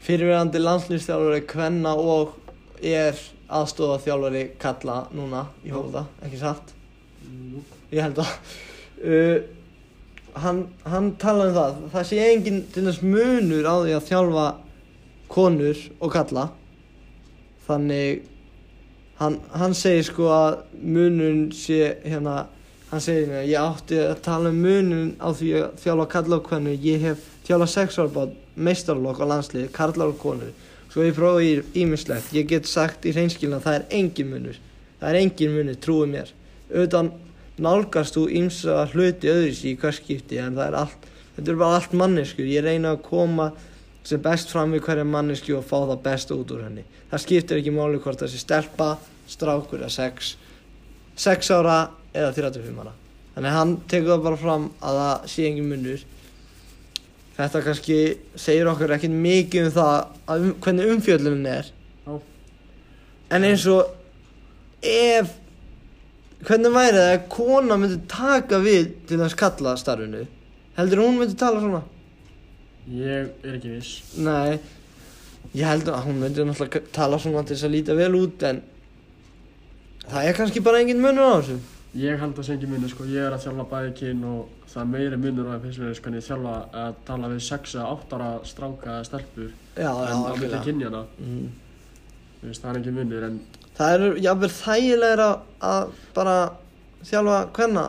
fyrirverandi 0.00 0.62
landslýstjálfari 0.62 1.44
kvenna 1.50 1.94
og 1.98 2.36
er 2.80 3.18
aðstofa 3.50 4.00
þjálfari 4.04 4.44
kalla 4.60 5.02
núna 5.14 5.46
í 5.66 5.72
hóða, 5.74 6.06
ekki 6.24 6.40
satt? 6.40 6.74
Jú. 7.26 7.64
Ég 7.90 8.04
held 8.06 8.20
að. 8.22 8.36
Uh, 9.00 9.40
hann, 10.38 10.64
hann 10.86 11.12
talaði 11.20 11.52
um 11.52 11.58
það, 11.58 11.82
það 11.94 12.08
sé 12.10 12.24
engin 12.28 12.64
til 12.74 12.86
þess 12.86 13.04
munur 13.04 13.66
á 13.66 13.74
því 13.82 13.94
að 13.96 14.08
þjálfa 14.10 14.46
konur 15.30 15.84
og 15.98 16.14
kalla. 16.14 16.46
Þannig, 17.70 18.24
hann, 19.20 19.36
hann 19.54 19.76
segir 19.78 20.08
sko 20.08 20.30
að 20.34 20.56
munun 20.82 21.44
sé 21.54 21.94
hérna, 22.02 22.48
hann 22.90 23.04
segir 23.04 23.28
hérna, 23.28 23.44
ég 23.46 23.60
átti 23.62 24.00
að 24.02 24.22
tala 24.24 24.50
um 24.50 24.58
munun 24.64 25.12
á 25.22 25.30
því 25.30 25.52
að 25.60 25.76
þjálfa 25.84 26.08
kalla 26.16 26.40
og 26.40 26.48
konu, 26.48 26.74
ég 26.74 27.04
hef 27.04 27.28
þjálfa 27.46 27.68
sex 27.70 28.00
ára 28.00 28.10
bát, 28.16 28.34
meistarlokk 28.58 29.22
á 29.22 29.26
landsliði, 29.30 29.70
karlar 29.76 30.10
og 30.10 30.18
konur. 30.18 30.50
Svo 30.90 31.06
ég 31.06 31.14
prófi 31.14 31.60
ímislegt, 31.78 32.32
ég 32.34 32.48
get 32.50 32.66
sagt 32.66 33.06
í 33.06 33.14
hreinskilna 33.14 33.60
að 33.60 33.66
það 33.68 33.76
er 33.78 33.84
engin 34.00 34.30
munur. 34.32 34.56
Það 34.98 35.12
er 35.12 35.18
engin 35.20 35.54
munur, 35.54 35.78
trúið 35.84 36.08
mér. 36.16 36.32
Auðvitað 36.72 37.12
nálgast 37.62 38.16
þú 38.16 38.24
ýmsa 38.40 38.80
hluti 38.90 39.30
öðris 39.30 39.62
í 39.68 39.76
hvers 39.78 40.00
skipti 40.02 40.40
en 40.42 40.58
það 40.58 40.66
er 40.66 40.78
allt, 40.80 41.06
þetta 41.36 41.52
er 41.52 41.60
bara 41.62 41.78
allt 41.78 41.94
manneskur. 42.02 42.50
Ég 42.50 42.66
reyna 42.66 42.96
að 42.96 43.04
koma 43.06 43.52
sem 44.06 44.20
best 44.22 44.52
fram 44.52 44.72
við 44.74 44.84
hverja 44.86 45.06
mannesku 45.06 45.56
og 45.58 45.66
fá 45.66 45.76
það 45.78 46.02
besta 46.04 46.36
út 46.36 46.52
úr 46.54 46.64
henni. 46.66 46.84
Það 47.10 47.24
skiptir 47.24 47.60
ekki 47.60 47.74
máli 47.74 48.00
hvort 48.02 48.24
sé 48.24 48.40
stelpa, 48.40 48.94
strákur 49.28 49.82
eða 49.82 49.90
sex, 49.92 50.34
sex 51.16 51.50
ára 51.52 51.82
eða 52.14 52.32
35 52.36 52.80
ára. 52.80 52.94
Þannig 53.34 53.56
hann 53.56 53.76
tekur 53.90 54.14
það 54.14 54.24
bara 54.28 54.40
fram 54.40 54.70
að 54.80 55.00
það 55.00 55.28
sé 55.34 55.46
engin 55.48 55.68
munur. 55.70 56.06
Þetta 57.36 57.62
kannski 57.64 58.00
segir 58.40 58.68
okkur 58.68 58.96
ekkert 58.96 59.20
mikið 59.26 59.68
um 59.68 59.76
það 59.76 59.94
að 60.32 60.48
um, 60.48 60.56
hvernig 60.64 60.94
umfjöllunin 60.94 61.46
er. 61.48 61.70
Já. 62.06 62.16
En 63.36 63.46
eins 63.48 63.68
og 63.70 63.94
ef 64.80 65.36
hvernig 66.48 66.72
væri 66.74 66.96
það 66.96 67.14
að 67.14 67.24
kona 67.32 67.76
myndi 67.80 68.02
taka 68.10 68.60
við 68.64 68.92
til 69.08 69.20
þess 69.20 69.36
kalla 69.38 69.74
starfinu 69.76 70.26
heldur 70.78 71.02
hún 71.04 71.18
myndi 71.20 71.36
tala 71.36 71.60
svona? 71.60 71.82
Ég 72.88 73.28
er 73.44 73.56
ekki 73.58 73.74
viss. 73.76 74.14
Nei. 74.18 74.58
Ég 75.56 75.66
held 75.66 75.88
að 75.90 76.06
hún 76.06 76.20
myndi 76.22 76.44
náttúrulega 76.46 76.80
tala 76.94 77.18
svona 77.20 77.42
til 77.44 77.56
þess 77.56 77.66
að 77.68 77.74
líta 77.74 77.96
vel 77.98 78.14
út 78.18 78.42
en 78.46 78.62
það 80.10 80.28
er 80.30 80.36
kannski 80.38 80.62
bara 80.64 80.80
engin 80.82 81.00
munur 81.02 81.26
á 81.26 81.32
þessu. 81.40 81.58
Ég 81.98 82.20
held 82.20 82.32
að 82.32 82.36
það 82.38 82.46
sé 82.46 82.54
ekki 82.54 82.68
munur 82.70 82.90
sko, 82.92 83.06
ég 83.10 83.24
er 83.26 83.34
að 83.34 83.44
þjálfa 83.46 83.64
bæði 83.72 83.94
kyn 83.98 84.20
og 84.30 84.66
það 84.70 84.82
er 84.82 84.90
meiri 84.92 85.16
munur 85.24 85.48
á 85.50 85.58
mér 85.58 85.94
sko 85.98 86.10
en 86.10 86.18
ég 86.20 86.26
þjálfa 86.28 86.52
að 86.84 87.00
tala 87.08 87.30
við 87.32 87.40
6 87.48 87.74
eða 87.80 87.86
8 87.96 88.18
ára 88.20 88.28
stráka 88.46 88.92
eða 88.92 89.08
stelpur 89.08 89.48
Já, 89.74 89.88
já, 89.90 89.90
en 89.90 90.20
á 90.22 90.28
algjörlega. 90.30 90.60
kynjana, 90.68 91.00
mm. 91.18 91.48
veist, 92.44 92.62
það 92.62 92.70
er 92.70 92.80
ekki 92.82 92.94
munur 93.00 93.26
en 93.30 93.40
Það 93.80 93.94
er 93.96 94.18
jáfnvel 94.20 94.50
þægilegra 94.54 95.28
að 95.70 95.90
bara 96.14 96.36
þjálfa 97.10 97.40
hvenna 97.58 97.84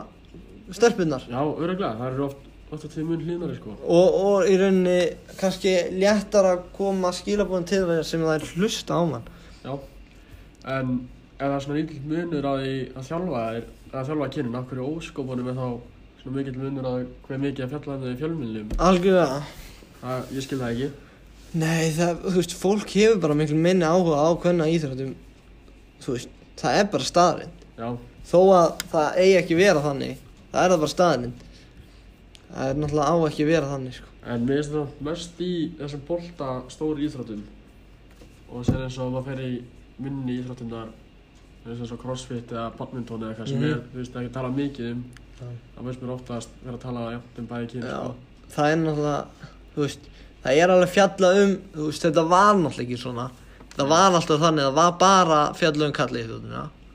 stelpunnar 0.72 1.26
já, 1.28 1.38
öruglega, 1.42 1.94
það 2.00 2.06
eru 2.10 2.26
oft, 2.26 2.41
að 2.72 2.86
því 2.94 3.04
mun 3.08 3.24
hlýnari 3.26 3.56
sko. 3.58 3.76
og, 3.84 4.18
og 4.26 4.48
í 4.48 4.56
rauninni 4.60 4.96
kannski 5.40 5.74
léttar 5.96 6.48
að 6.48 6.64
koma 6.76 7.12
skilabóðin 7.16 7.68
til 7.68 7.82
þeir 7.88 8.06
sem 8.08 8.24
það 8.24 8.34
er 8.38 8.48
hlusta 8.56 8.98
á 8.98 9.02
mann. 9.12 9.30
Já, 9.62 9.72
en 10.76 10.92
ef 11.36 11.44
það 11.44 11.56
er 11.56 11.64
svona 11.66 11.78
lítill 11.80 12.02
munur 12.08 12.48
því 12.48 12.74
að 12.96 13.08
þjálfa 13.10 13.44
þær, 13.46 13.70
að 13.92 14.10
þjálfa 14.10 14.30
kynin, 14.36 14.58
af 14.58 14.68
hverju 14.70 14.90
óskopunum 14.96 15.52
er 15.52 15.60
þá 15.60 15.68
svona 16.22 16.36
mikill 16.38 16.58
munur 16.62 16.88
á 16.88 16.94
hver 17.28 17.42
mikið 17.44 17.64
að 17.66 17.72
fjalla 17.76 18.00
þau 18.02 18.10
í 18.10 18.18
fjölmiðlum, 18.22 18.76
Algjörlega. 18.88 19.40
Það, 20.02 20.30
ég 20.34 20.46
skil 20.46 20.58
það 20.62 20.70
ekki. 20.72 20.92
Nei, 21.52 21.90
það, 21.92 22.22
þú 22.24 22.38
veist, 22.38 22.54
fólk 22.56 22.92
hefur 22.96 23.18
bara 23.20 23.34
miklu 23.36 23.58
minni 23.60 23.84
áhuga 23.84 24.24
á 24.24 24.28
hvenna 24.40 24.70
íþróttum 24.72 25.10
Þú 26.00 26.14
veist, 26.14 26.30
það 26.56 26.78
er 26.78 26.86
bara 26.94 27.08
staðrind 27.08 27.66
Já, 27.76 27.88
Þó 28.30 28.38
að 28.56 28.70
það 28.94 29.18
eigi 29.20 29.34
ekki 29.42 29.58
vera 29.58 29.82
þannig 29.84 30.22
Það 30.48 30.62
er 30.62 30.72
það 30.72 30.80
bara 30.84 30.92
staðrind 30.94 31.42
Það 32.52 32.68
er 32.68 32.80
náttúrulega 32.82 33.12
á 33.12 33.16
ekki 33.28 33.48
vera 33.48 33.70
þannig, 33.72 33.98
sko 33.98 34.12
en 34.22 34.44
mér 34.46 34.60
finnst 34.60 34.74
það 34.74 35.06
mest 35.08 35.40
í 35.42 35.52
þessum 35.80 36.02
bolta 36.06 36.48
stóri 36.70 37.06
íþróttum 37.08 37.40
og 38.52 38.66
sér 38.68 38.84
eins 38.84 38.98
og 39.02 39.14
maður 39.14 39.30
fer 39.30 39.40
í 39.42 39.52
minni 40.02 40.36
íþróttumnar 40.38 40.92
eins 41.66 41.94
og 41.94 42.00
crossfit 42.02 42.52
eða 42.52 42.68
badminton 42.78 43.24
eða 43.24 43.32
eitthvað 43.32 43.50
sem 43.50 43.64
er, 43.66 43.80
þú 43.92 44.00
veist, 44.00 44.18
ekki 44.20 44.34
tala 44.34 44.52
mikið 44.54 44.90
um 44.92 45.02
Já. 45.42 45.48
það 45.76 45.88
veist 45.88 46.02
mér 46.02 46.14
oftast 46.14 46.60
vera 46.62 46.76
að 46.76 46.84
tala 46.84 47.06
jafnt 47.16 47.40
um 47.42 47.48
bæði 47.50 47.70
kyn 47.72 47.86
sko. 47.88 48.12
það 48.54 48.72
er 48.74 48.80
náttúrulega, 48.82 49.48
þú 49.74 49.86
veist, 49.86 50.10
það 50.44 50.60
er 50.60 50.74
alveg 50.74 50.92
fjallað 50.96 51.40
um, 51.42 51.56
þú 51.74 51.88
veist, 51.88 52.06
þetta 52.06 52.26
var 52.34 52.52
náttúrulega 52.60 52.86
ekki 52.86 53.00
svona. 53.00 53.26
Það 53.72 53.88
var 53.88 54.16
alltaf 54.18 54.42
þannig, 54.42 54.66
það 54.68 54.78
var 54.78 54.96
bara 55.00 55.40
fjallað 55.56 55.86
um. 56.36 56.48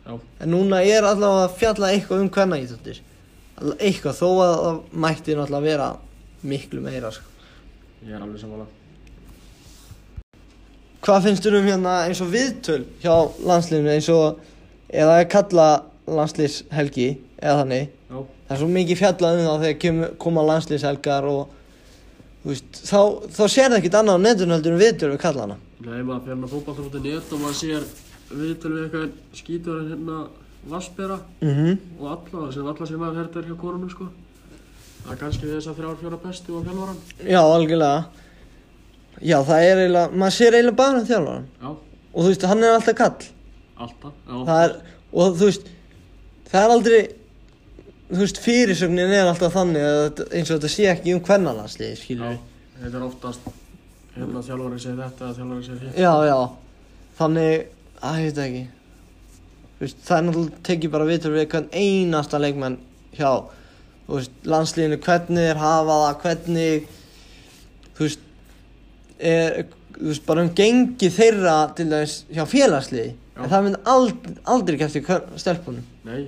Já, 0.08 0.20
En 0.39 0.52
núna 0.54 0.80
er 0.86 1.04
allavega 1.04 1.48
að 1.48 1.56
fjalla 1.60 1.89
eitthvað 1.91 2.22
um 2.24 2.30
hvenna 2.32 2.60
íþjóttir. 2.62 3.00
Eitthvað, 3.58 4.20
þó 4.20 4.28
að 4.43 4.54
það 4.62 4.80
mætti 5.06 5.36
náttúrulega 5.38 5.65
vera 5.65 5.88
miklu 6.48 6.82
meira, 6.86 7.12
sko. 7.12 7.26
ég 8.06 8.13
er 8.13 8.22
alveg 8.22 8.41
samanlega. 8.43 8.74
Hvað 11.08 11.24
finnst 11.28 11.46
þér 11.46 11.58
um 11.60 11.67
hérna 11.72 11.93
eins 12.06 12.22
og 12.22 12.32
viðtöl 12.34 12.82
hjá 13.02 13.13
landsliðinu 13.48 13.93
eins 13.93 14.10
og, 14.13 14.41
eða 14.91 15.20
er 15.22 15.30
kalla 15.32 15.67
landsliðshelgi, 16.08 17.10
eða 17.41 17.62
þannig. 17.63 17.93
Já, 18.08 18.17
Það 18.48 18.56
er 18.56 18.60
svo 18.62 18.67
mikið 18.72 19.00
fjallað 19.02 19.38
um 19.38 19.48
það 19.48 19.63
þegar 19.65 19.80
kem, 19.84 19.98
koma 20.24 20.43
landsliðshelgar 20.48 21.26
og 21.28 21.56
þú 22.43 22.52
veist, 22.54 22.78
þá, 22.88 23.00
þá 23.36 23.41
sér 23.52 23.72
það 23.72 23.78
ekkert 23.82 23.98
annað 24.00 24.15
á 24.15 24.24
netinu 24.24 24.56
heldur 24.56 24.76
en 24.76 24.82
viðtöl 24.84 25.10
við 25.12 25.20
kallana. 25.26 25.58
nei 25.84 26.04
maður 26.08 26.32
hann 26.32 26.46
að 26.48 26.54
fótballta.net 26.54 27.34
og 27.36 27.41
maður 27.41 27.58
sér 27.60 27.88
viðtöl 28.32 28.72
við 28.72 28.84
eitthvað 28.86 29.10
skítur 29.41 29.82
en 29.82 29.89
hérna 29.91 30.20
vassbera 30.65 31.20
Mhm. 31.41 31.78
og 32.00 32.08
alla, 32.34 32.52
sem 32.52 32.65
alla 32.67 32.86
sem 32.86 32.98
maður 33.00 33.15
herðar 33.24 33.43
hjá 33.48 33.58
konunum 33.58 33.89
sko. 33.89 34.08
Það 35.06 35.12
er 35.12 35.17
kannski 35.17 35.46
þess 35.48 35.67
að 35.67 35.76
þrjár 35.80 35.98
fjóra 36.02 36.17
bestu 36.24 36.56
og 36.58 36.65
fjálvaran. 36.65 36.98
Já, 37.24 37.41
algjörlega. 37.41 38.06
Já, 39.22 39.38
það 39.43 39.62
er 39.63 39.78
eiginlega, 39.78 40.12
maður 40.12 40.36
sér 40.38 40.54
eiginlega 40.58 40.76
bara 40.76 41.04
þjálfaran. 41.06 41.46
Já, 41.62 41.67
Og 42.17 42.24
þú 42.24 42.28
veist, 42.32 42.41
hann 42.50 42.63
er 42.63 42.74
alltaf 42.74 42.96
kall. 42.96 43.15
alltaf. 43.80 44.13
Já, 44.28 44.46
Það 44.46 44.63
er, 44.63 44.76
og 45.13 45.36
þú 45.38 45.46
veist, 45.46 45.67
það 46.52 46.63
er 46.65 46.70
aldrei, 46.76 47.02
þú 48.12 48.17
veist, 48.24 48.38
fyrirsögnin 48.41 49.12
er 49.13 49.28
alltaf 49.28 49.54
þannig 49.54 49.84
að 49.86 50.10
þetta- 50.10 50.28
eins 50.34 50.52
og 50.52 50.60
þetta 50.60 50.70
sé 50.76 50.84
ekki 50.91 51.13
um 51.15 51.22
hvernalansliði, 51.22 51.98
skilur 51.98 52.26
Já, 52.26 52.30
við. 52.32 52.39
þetta 52.84 52.96
er 52.96 53.04
oftast 53.08 53.39
hérna 54.17 54.41
þjálfarið 54.43 54.80
segir 54.80 54.98
þetta 54.98 55.22
eða 55.28 55.36
þjálfarið 55.38 55.65
segir 55.65 55.80
hitt. 55.88 55.96
Já, 55.98 56.13
já. 56.26 56.50
Þannig, 57.20 57.67
að 58.02 58.17
ég 58.17 58.34
veit 58.34 58.38
ekki. 58.48 58.67
Þú 59.77 59.85
veist, 59.85 59.97
það 60.07 60.17
er 60.17 60.23
náttúrulega 60.25 60.61
tekið 60.65 60.93
bara 60.93 61.05
vitur 61.05 61.33
við 61.35 61.43
hvern 61.51 61.67
einasta 61.77 62.39
leikmenn 62.41 62.77
hjá, 63.13 63.31
þú 64.07 64.15
veist, 64.15 64.37
landsliðinu, 64.49 64.97
hvernig 65.05 65.49
er 65.51 65.59
hafa 65.61 65.97
það, 66.01 66.15
hvernig, 66.23 66.87
þú 67.99 68.07
veist, 68.07 68.23
er, 69.33 69.59
þú 69.99 70.07
veist, 70.09 70.23
bara 70.25 70.45
um 70.47 70.49
gengi 70.57 71.11
þeirra 71.13 71.55
til 71.77 71.85
dæmis 71.91 72.15
hjá 72.33 72.41
félagsliði. 72.49 73.11
Já. 73.35 73.41
En 73.43 73.51
það 73.51 73.67
myndi 73.67 73.81
aldrei, 73.93 74.33
aldrei 74.55 74.79
gert 74.81 74.97
í 74.97 75.03
stelpunum. 75.43 75.91
Nei, 76.07 76.23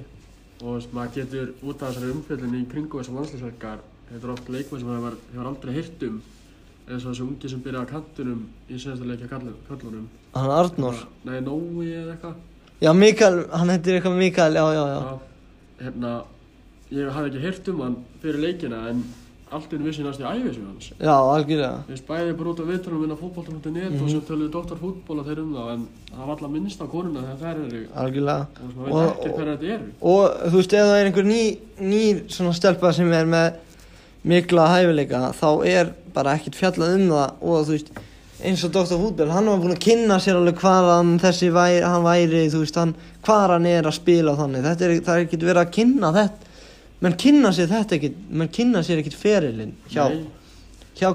og 0.61 0.75
veist, 0.75 0.93
maður 0.93 1.15
getur 1.17 1.49
út 1.63 1.81
af 1.81 1.95
þessari 1.95 2.13
umfjöldinni 2.19 2.61
í 2.61 2.67
kringu 2.69 3.01
þessar 3.01 3.17
landsleisverkar, 3.17 3.81
þetta 4.11 4.21
er 4.21 4.35
oft 4.35 4.53
leikmenn 4.53 4.83
sem 4.83 4.93
hefur, 4.93 5.17
hefur 5.31 5.49
aldrei 5.55 5.73
heyrt 5.79 6.05
um, 6.05 6.21
eins 6.85 7.01
og 7.01 7.09
þessi 7.09 7.25
ungi 7.25 7.49
sem 7.49 7.65
byrjaði 7.65 7.89
á 7.89 7.93
kantunum 7.95 8.45
í 8.69 8.77
senasta 8.77 9.09
leikja 9.09 9.33
kallunum. 9.33 10.05
Hann 10.37 10.53
Arnór. 10.53 11.01
Nei, 11.25 11.39
Nói 11.41 11.89
eða 11.89 12.13
eitthvað. 12.13 12.37
Já, 12.81 12.93
Mikael, 12.95 13.41
hann 13.51 13.69
heitir 13.73 13.97
eitthvað 13.99 14.17
Mikael, 14.17 14.53
já, 14.55 14.65
já, 14.73 14.83
já. 14.87 14.99
Já, 14.99 15.17
hérna, 15.85 16.11
ég 16.95 17.09
hafði 17.15 17.31
ekki 17.33 17.41
heyrt 17.43 17.67
um 17.73 17.81
hann 17.83 17.95
fyrir 18.23 18.39
leikina 18.39 18.79
en 18.89 19.01
allt 19.51 19.71
einu 19.73 19.87
vissi 19.89 20.03
næst 20.05 20.21
í 20.21 20.27
æfisum 20.29 20.67
hans. 20.69 20.87
Já, 21.01 21.11
algjörlega. 21.11 21.81
Þú 21.87 21.93
veist, 21.95 22.05
bæði 22.07 22.33
bara 22.39 22.51
út 22.53 22.59
af 22.63 22.67
viðtalum 22.69 23.01
minna 23.03 23.15
fótbolta.net 23.19 23.91
Mhm. 23.91 24.03
og 24.03 24.09
sem 24.13 24.21
töluðu 24.21 24.51
doktorfútból 24.53 25.19
og 25.19 25.25
þeir 25.27 25.39
um 25.43 25.53
það 25.55 25.71
en 25.73 25.87
það 26.11 26.19
var 26.27 26.35
alltaf 26.35 26.51
minnst 26.55 26.79
á 26.79 26.87
konuna 26.87 27.21
þegar 27.25 27.39
þær 27.43 27.65
eru 27.65 27.81
Algjörlega. 27.95 28.47
og 28.63 28.91
Og- 28.93 28.99
veit 28.99 29.09
ekki 29.25 29.35
hverja 29.35 29.57
þetta 29.57 29.73
eru. 29.73 29.87
Og 30.01 30.29
þú 30.51 30.55
veist, 30.59 30.73
ef 30.73 30.85
það 30.85 30.99
er 31.01 31.05
einhver 31.11 31.25
ný, 31.25 31.57
nýr 31.81 32.23
svona 32.29 32.53
stelpa 32.53 32.93
sem 32.93 33.11
er 33.11 33.25
með 33.25 33.53
mikla 34.23 34.67
hæfileika, 34.69 35.33
þá 35.33 35.65
er 35.65 35.93
bara 36.13 36.35
ekkert 36.37 36.55
fjallað 36.55 36.95
um 36.95 37.09
það 37.09 37.31
og 37.41 37.65
þú 37.65 37.71
veist, 37.75 37.89
eins 38.43 38.61
og 38.63 38.71
Dr. 38.71 38.95
Fútbel, 39.01 39.31
hann 39.33 39.49
var 39.51 39.59
búinn 39.59 39.75
að 39.75 39.81
kynna 39.83 40.17
sér 40.23 40.37
alveg 40.39 40.59
hvað 40.61 40.89
hann 40.93 41.15
þessi 41.19 41.49
væri, 41.55 41.81
hann 41.83 42.05
væri, 42.05 42.43
þú 42.53 42.61
veist, 42.63 42.77
hann, 42.79 42.93
hvað 43.25 43.55
hann 43.55 43.65
er 43.69 43.89
að 43.89 43.97
spila 43.97 44.35
þannig. 44.39 44.63
Þetta 44.67 44.85
er, 44.87 44.93
það 45.07 45.15
er 45.19 45.25
ekkert 45.25 45.47
verið 45.49 45.61
að 45.63 45.73
kynna 45.79 46.11
þetta, 46.15 46.53
menn 47.03 47.17
kynna 47.25 47.51
sér 47.55 47.71
þetta 47.73 47.97
ekkert, 47.99 48.21
menn 48.41 48.53
kynna 48.59 48.83
sér 48.87 49.01
ekkert 49.03 49.19
ferilinn 49.19 49.75
hjá, 49.91 50.05
Nei, 50.07 50.23
hjá 50.99 51.11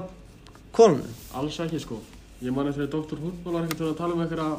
konunum. 0.75 1.17
alls 1.35 1.59
ekki 1.65 1.81
sko. 1.81 1.99
Ég 2.45 2.53
man 2.53 2.67
eftir 2.69 2.85
að 2.85 2.93
doktorfútból 2.99 3.53
var 3.57 3.65
ekkert 3.65 3.85
að 3.89 3.97
tala 3.99 4.13
um 4.15 4.21
einhverja 4.25 4.53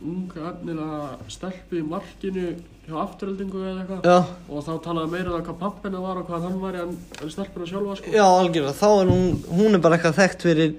unga 0.00 0.44
efnilega 0.54 1.00
stelpu 1.28 1.76
í 1.80 1.82
markinu 1.84 2.44
hjá 2.86 2.94
afturöldingu 3.02 3.60
eða 3.60 3.82
eitthvað 3.82 4.54
og 4.56 4.62
þá 4.64 4.70
talaði 4.86 5.10
meira 5.12 5.34
um 5.36 5.42
hvað 5.44 5.58
pappina 5.60 6.00
var 6.00 6.20
og 6.22 6.30
hvað 6.30 6.46
hann 6.46 6.56
var 6.62 6.78
en, 6.80 6.94
stelpuna 7.28 7.66
sjálfa 7.68 7.96
sko. 7.98 8.14
já, 8.14 8.24
algjörlega, 8.24 8.72
þá 8.80 8.88
er 9.02 9.10
hún, 9.12 9.26
hún 9.58 9.76
er 9.76 9.82
bara 9.84 9.98
eitthvað 9.98 10.16
þekkt 10.22 10.46
fyrir, 10.48 10.72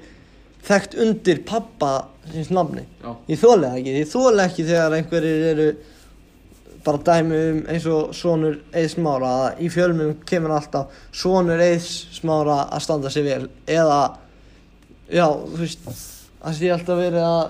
þekkt 0.67 0.97
undir 1.01 1.41
pappa 1.47 1.93
síns 2.31 2.51
nafni. 2.53 2.85
Já, 3.01 3.15
Ég 3.31 3.41
þóla 3.41 3.73
ekki, 3.77 3.95
ég 3.97 4.11
þóla 4.11 4.45
ekki 4.47 4.67
þegar 4.67 4.97
einhverjir 4.99 5.47
eru 5.51 5.67
bara 6.85 7.01
dæmi 7.05 7.39
um 7.51 7.59
eins 7.69 7.85
og 7.89 8.13
sonur 8.17 8.57
Eið 8.73 8.87
Smára 8.95 9.31
að 9.45 9.61
í 9.65 9.69
fjölmjölum 9.73 10.15
kemur 10.25 10.55
alltaf 10.55 11.03
sonur 11.13 11.61
Eið 11.61 11.85
Smára 12.17 12.63
að 12.69 12.85
standa 12.87 13.11
sig 13.13 13.25
vel. 13.27 13.43
Eða 13.69 13.99
já, 15.11 15.27
þú 15.27 15.59
veist 15.59 15.85
það 16.41 16.57
sé 16.57 16.71
alltaf 16.73 17.01
verið 17.01 17.27
að 17.27 17.43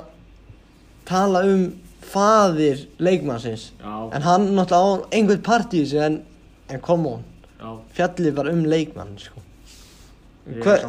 tala 1.08 1.44
um 1.48 1.66
faðir 2.12 2.86
leikmannsins 3.00 3.70
já, 3.80 3.94
en 4.16 4.26
hann 4.26 4.50
náttúrulega 4.58 5.08
á 5.08 5.16
einhvern 5.16 5.44
part 5.46 5.76
í 5.76 5.84
þessu 5.86 6.02
en, 6.04 6.18
en 6.72 6.82
on, 6.90 7.24
já, 7.60 7.70
fjallið 8.00 8.36
bara 8.36 8.54
um 8.56 8.64
leikmann 8.68 9.14
sko. 9.22 9.44
er 10.50 10.64
Hver, 10.66 10.88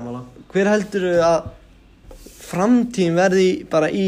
hver 0.53 0.71
heldur 0.73 1.07
að 1.23 1.51
framtíðin 2.53 3.17
verði 3.19 3.47
bara 3.73 3.88
í 3.91 4.07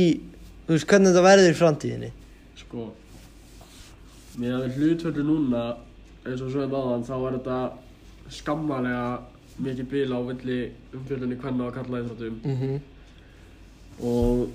þú 0.66 0.74
veist 0.76 0.88
hvernig 0.90 1.12
þetta 1.12 1.24
verður 1.28 1.50
í 1.50 1.58
framtíðinni? 1.60 2.10
Sko, 2.60 2.88
mér 4.40 4.56
að 4.58 4.78
hlutföldu 4.78 5.24
núna, 5.26 5.64
eins 6.24 6.42
og 6.44 6.50
svo 6.52 6.64
um 6.64 6.76
áðan, 6.80 7.06
þá 7.08 7.14
er 7.18 7.38
þetta 7.38 7.58
skammalega 8.34 9.08
mikið 9.64 9.88
bíl 9.92 10.10
á 10.10 10.18
villi 10.26 10.58
umfjöldunni 10.96 11.36
hvenna 11.38 11.68
og 11.68 11.74
kalla 11.76 12.00
íþróttum. 12.02 12.38
Mm 12.42 12.56
-hmm. 12.60 12.80
og 14.02 14.48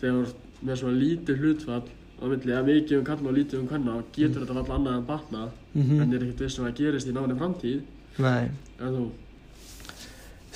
þegar 0.00 0.32
með 0.66 0.76
svona 0.80 0.98
lítið 0.98 1.36
hlutfall 1.42 1.82
á 2.22 2.24
milli, 2.26 2.52
eða 2.52 2.66
mikið 2.66 2.98
um 2.98 3.04
kalla 3.04 3.28
og 3.28 3.36
lítið 3.36 3.60
um 3.60 3.68
hvenna, 3.68 4.02
getur 4.16 4.42
þetta 4.42 4.54
alltaf 4.58 4.76
annað 4.76 4.96
en 4.96 5.06
batna, 5.06 5.48
Mhm. 5.74 6.00
en 6.02 6.12
er 6.12 6.18
ekkert 6.18 6.40
viss 6.40 6.54
sem 6.56 6.64
það 6.64 6.76
gerist 6.76 7.08
í 7.08 7.12
náinni 7.12 7.38
framtíð, 7.38 7.80
Nei. 8.18 8.50
En 8.80 8.88
þú, 8.92 9.10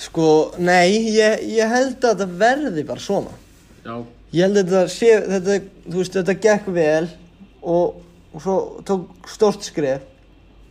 Sko, 0.07 0.27
nei, 0.63 0.97
ég, 1.11 1.41
ég 1.57 1.67
held 1.71 1.97
að 1.99 2.21
þetta 2.21 2.27
verði 2.39 2.83
bara 2.87 3.03
svona 3.03 3.33
já, 3.83 3.95
Ég 4.35 4.43
held 4.43 4.59
að 4.59 4.67
þetta 4.67 4.91
sé, 4.91 5.09
þetta, 5.23 5.57
þú 5.87 5.99
veist, 6.01 6.15
þetta 6.19 6.35
gekk 6.43 6.65
vel 6.75 7.05
og, 7.63 7.99
og 8.35 8.41
svo 8.43 8.55
tók 8.87 9.29
stórt 9.31 9.63
skref. 9.63 10.03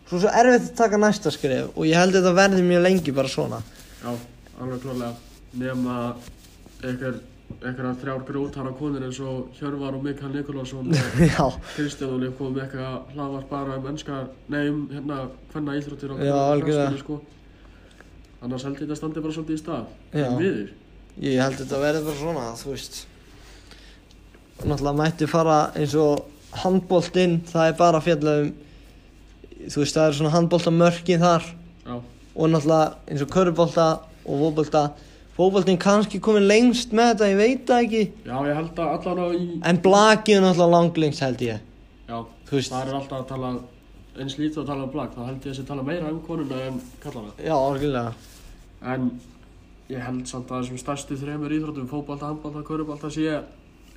Svo 0.07 0.21
svo 0.23 0.31
erfitt 0.31 0.69
að 0.71 0.75
taka 0.79 1.01
næsta 1.01 1.33
skref 1.35 1.73
og 1.73 1.87
ég 1.89 1.97
held 1.97 2.13
að 2.15 2.21
þetta 2.21 2.35
verði 2.37 2.67
mjög 2.67 2.85
lengi 2.85 3.15
bara 3.17 3.33
svona. 3.33 3.63
Já, 4.03 4.13
alveg 4.61 4.85
klárlega. 4.85 5.15
Nefna 5.57 5.97
einhver, 6.85 7.17
einhverja 7.63 7.95
þrjár 8.03 8.27
grjótara 8.29 8.75
konur 8.77 9.07
eins 9.09 9.23
og 9.25 9.57
Hjörvar 9.57 9.97
og 9.97 10.05
Mikael 10.05 10.35
Nikolásson 10.37 10.93
og 10.93 11.23
Já, 11.25 11.47
Leif 11.79 12.37
komið 12.37 12.53
með 12.53 12.61
eitthvað 12.67 13.17
hlaðvarp 13.17 13.49
bara 13.55 13.79
um 13.81 13.89
ennska, 13.93 14.21
nei 14.53 14.67
um 14.69 14.85
hérna 14.93 15.23
hvenna 15.55 15.79
íþróttir 15.81 16.13
og 16.13 16.21
Já, 16.21 16.37
algjörlega. 16.37 16.91
knattspyrnu, 16.91 17.03
sko. 17.07 17.36
Annars 18.45 18.67
held 18.67 18.77
ég 18.77 18.85
þetta 18.85 18.99
standi 19.01 19.23
bara 19.25 19.37
svolítið 19.37 19.57
í 19.57 19.63
stað. 19.63 19.87
Já. 20.13 20.29
Viður. 20.37 20.73
ég 21.25 21.41
held 21.41 21.55
að 21.57 21.63
þetta 21.63 21.83
verði 21.83 22.03
bara 22.07 22.19
svona, 22.21 22.47
þú 22.61 22.73
veist. 22.75 22.99
Náttúrulega 24.65 24.99
mætti 25.01 25.29
fara 25.29 25.59
eins 25.77 25.95
og 26.01 26.61
handbóltinn, 26.63 27.41
það 27.49 27.71
er 27.71 27.79
bara 27.81 28.01
að 28.01 28.07
fjalla 28.09 28.37
um, 28.43 28.53
þú 29.67 29.83
veist, 29.83 29.97
það 29.97 30.07
er 30.07 30.19
svona 30.21 30.35
handbóltamörkin 30.37 31.25
þar. 31.25 31.49
Já, 31.87 31.97
og 32.37 32.53
náttúrulega 32.53 32.95
eins 33.09 33.25
og 33.25 33.33
körubólta 33.33 33.87
og 34.27 34.41
fótbolta 34.43 34.83
fótboltin 35.37 35.79
kannski 35.81 36.21
komin 36.23 36.47
lengst 36.49 36.93
með 36.97 37.13
þetta, 37.13 37.29
ég 37.31 37.41
veit 37.41 37.65
það 37.69 37.87
ekki 37.87 38.03
já 38.27 38.37
ég 38.49 38.59
held 38.59 38.81
að 38.83 38.93
allan 38.97 39.21
á 39.21 39.27
í, 39.37 39.47
en 39.71 39.81
blakið 39.85 40.39
er 40.39 40.45
náttúrulega 40.45 40.75
langlengst 40.75 41.25
held 41.25 41.45
ég 41.45 41.61
já, 42.09 42.19
það 42.51 42.79
er 42.81 42.95
alltaf 43.01 43.19
að 43.19 43.27
tala, 43.33 43.51
eins 44.21 44.37
lítið 44.39 44.63
að 44.63 44.67
tala 44.71 44.85
um 44.87 44.91
blag, 44.95 45.11
þá 45.17 45.23
held 45.27 45.37
ég 45.37 45.47
að 45.47 45.53
þessi 45.55 45.67
tala 45.69 45.83
meira 45.87 46.11
um 46.13 46.21
konuna 46.27 46.61
en 46.69 46.81
kallana. 47.03 47.33
já, 47.39 47.55
orðinlega 47.55 48.13
En 48.83 49.11
ég 49.91 50.03
held 50.05 50.27
samt 50.29 50.51
að 50.51 50.63
þessum 50.65 50.79
stærstu 50.83 51.17
þreymur 51.21 51.53
íþróttum, 51.57 51.89
fótbolta, 51.91 52.27
handbolta, 52.31 52.63
körubolta, 52.67 53.11
sé 53.11 53.43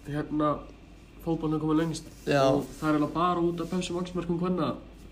hérna 0.09 0.53
fótbolta 1.25 1.59
komið 1.61 1.79
lengst 1.83 2.05
Já. 2.25 2.41
og 2.47 2.65
það 2.79 2.89
er 2.89 2.95
eiginlega 2.95 3.13
bara 3.13 3.43
út 3.43 3.61
af 3.61 3.69
Pepsi 3.73 3.93
Max 3.93 4.13
mörgum 4.15 4.39
hvenna 4.41 4.69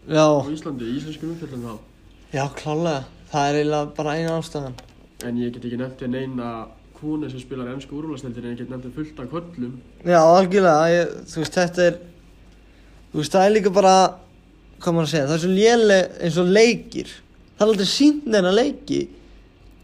á 0.08 0.28
Íslandi, 0.48 0.88
í 0.88 0.98
íslenskum 1.02 1.34
umfjöldum 1.36 1.66
þá. 1.68 1.74
já, 2.34 2.46
klálega 2.56 3.04
það 3.32 3.50
er 3.50 3.58
eiginlega 3.60 3.96
bara 3.98 4.16
eina 4.18 4.38
ástæðan 4.40 4.78
En 5.26 5.38
ég 5.42 5.52
get 5.54 5.64
ekki 5.66 5.78
nefnt 5.82 6.00
þér 6.00 6.12
neina 6.14 6.52
konu 7.00 7.30
sem 7.30 7.40
spilar 7.42 7.68
ennsku 7.74 7.98
úrvalstældir 7.98 8.46
en 8.46 8.54
ég 8.56 8.60
get 8.62 8.70
nefnt 8.70 8.86
þér 8.88 8.96
fullt 8.96 9.20
af 9.20 9.32
köllum. 9.34 9.74
já, 10.06 10.20
algjörlega, 10.22 10.88
ég, 10.94 11.12
þú 11.28 11.42
veist, 11.44 11.58
þetta 11.58 11.88
er 11.90 12.00
þú 13.12 13.20
veist, 13.22 13.34
það 13.36 13.46
er 13.50 13.54
líka 13.58 13.74
bara 13.74 13.96
hvað 14.82 14.96
maður 14.96 15.08
að 15.08 15.12
segja, 15.14 15.28
það 15.28 15.36
er 15.38 15.44
svo 15.44 15.54
léleg 15.56 16.18
eins 16.24 16.40
og 16.42 16.52
leikir, 16.58 17.14
það 17.58 17.66
er 17.66 17.72
aldrei 17.74 17.90
sínt 17.92 18.28
neina 18.30 18.54
leiki. 18.54 19.02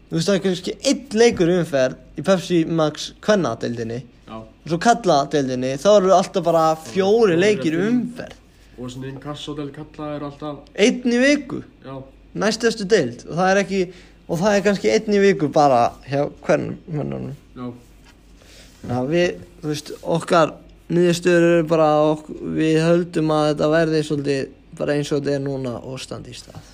Þú 0.08 0.18
veist, 0.18 0.28
það 0.28 0.36
er 0.36 0.42
kannski 0.44 0.74
einn 0.90 1.20
leikur 1.20 1.52
umferð 1.54 2.20
í 2.20 2.24
Pepsi 2.26 2.58
Max 2.68 3.12
kvennadeildinni. 3.24 4.00
Og 4.64 4.72
svo 4.72 4.78
kalladeildinni, 4.80 5.74
þá 5.76 5.88
eru 5.98 6.12
alltaf 6.16 6.44
bara 6.46 6.64
fjóri 6.80 7.36
leikir 7.36 7.76
umferð. 7.84 8.38
Og 8.80 8.90
svona 8.90 9.10
inn 9.10 9.20
kassodel 9.22 9.68
kalla 9.74 10.14
er 10.16 10.24
alltaf, 10.26 10.62
einn 10.74 11.12
í 11.12 11.18
viku, 11.20 11.60
já, 11.84 11.98
næstestu 12.40 12.86
deild. 12.90 13.26
Og 13.28 13.36
það 13.36 13.50
er 13.50 13.60
ekki, 13.60 13.80
og 14.24 14.40
það 14.40 14.56
er 14.56 14.64
kannski 14.64 14.92
einn 14.94 15.14
í 15.14 15.20
viku 15.22 15.50
bara 15.52 15.82
hjá 16.08 16.24
hvern 16.46 16.72
mönnunum 16.88 17.34
já, 17.54 17.68
Já, 18.84 18.98
við, 19.08 19.38
þú 19.62 19.70
veist, 19.70 19.92
okkar 20.16 20.50
niðurstöður 20.92 21.46
eru 21.50 21.68
bara, 21.68 21.86
ok, 22.12 22.26
við 22.56 22.80
höldum 22.84 23.30
að 23.32 23.46
þetta 23.50 23.68
verði 23.72 24.02
svolítið 24.08 24.42
bara 24.78 24.96
eins 24.96 25.12
og 25.12 25.22
þetta 25.22 25.36
er 25.38 25.44
núna 25.44 25.76
og 25.82 26.00
standi 26.02 26.34
í 26.34 26.38
stað 26.38 26.72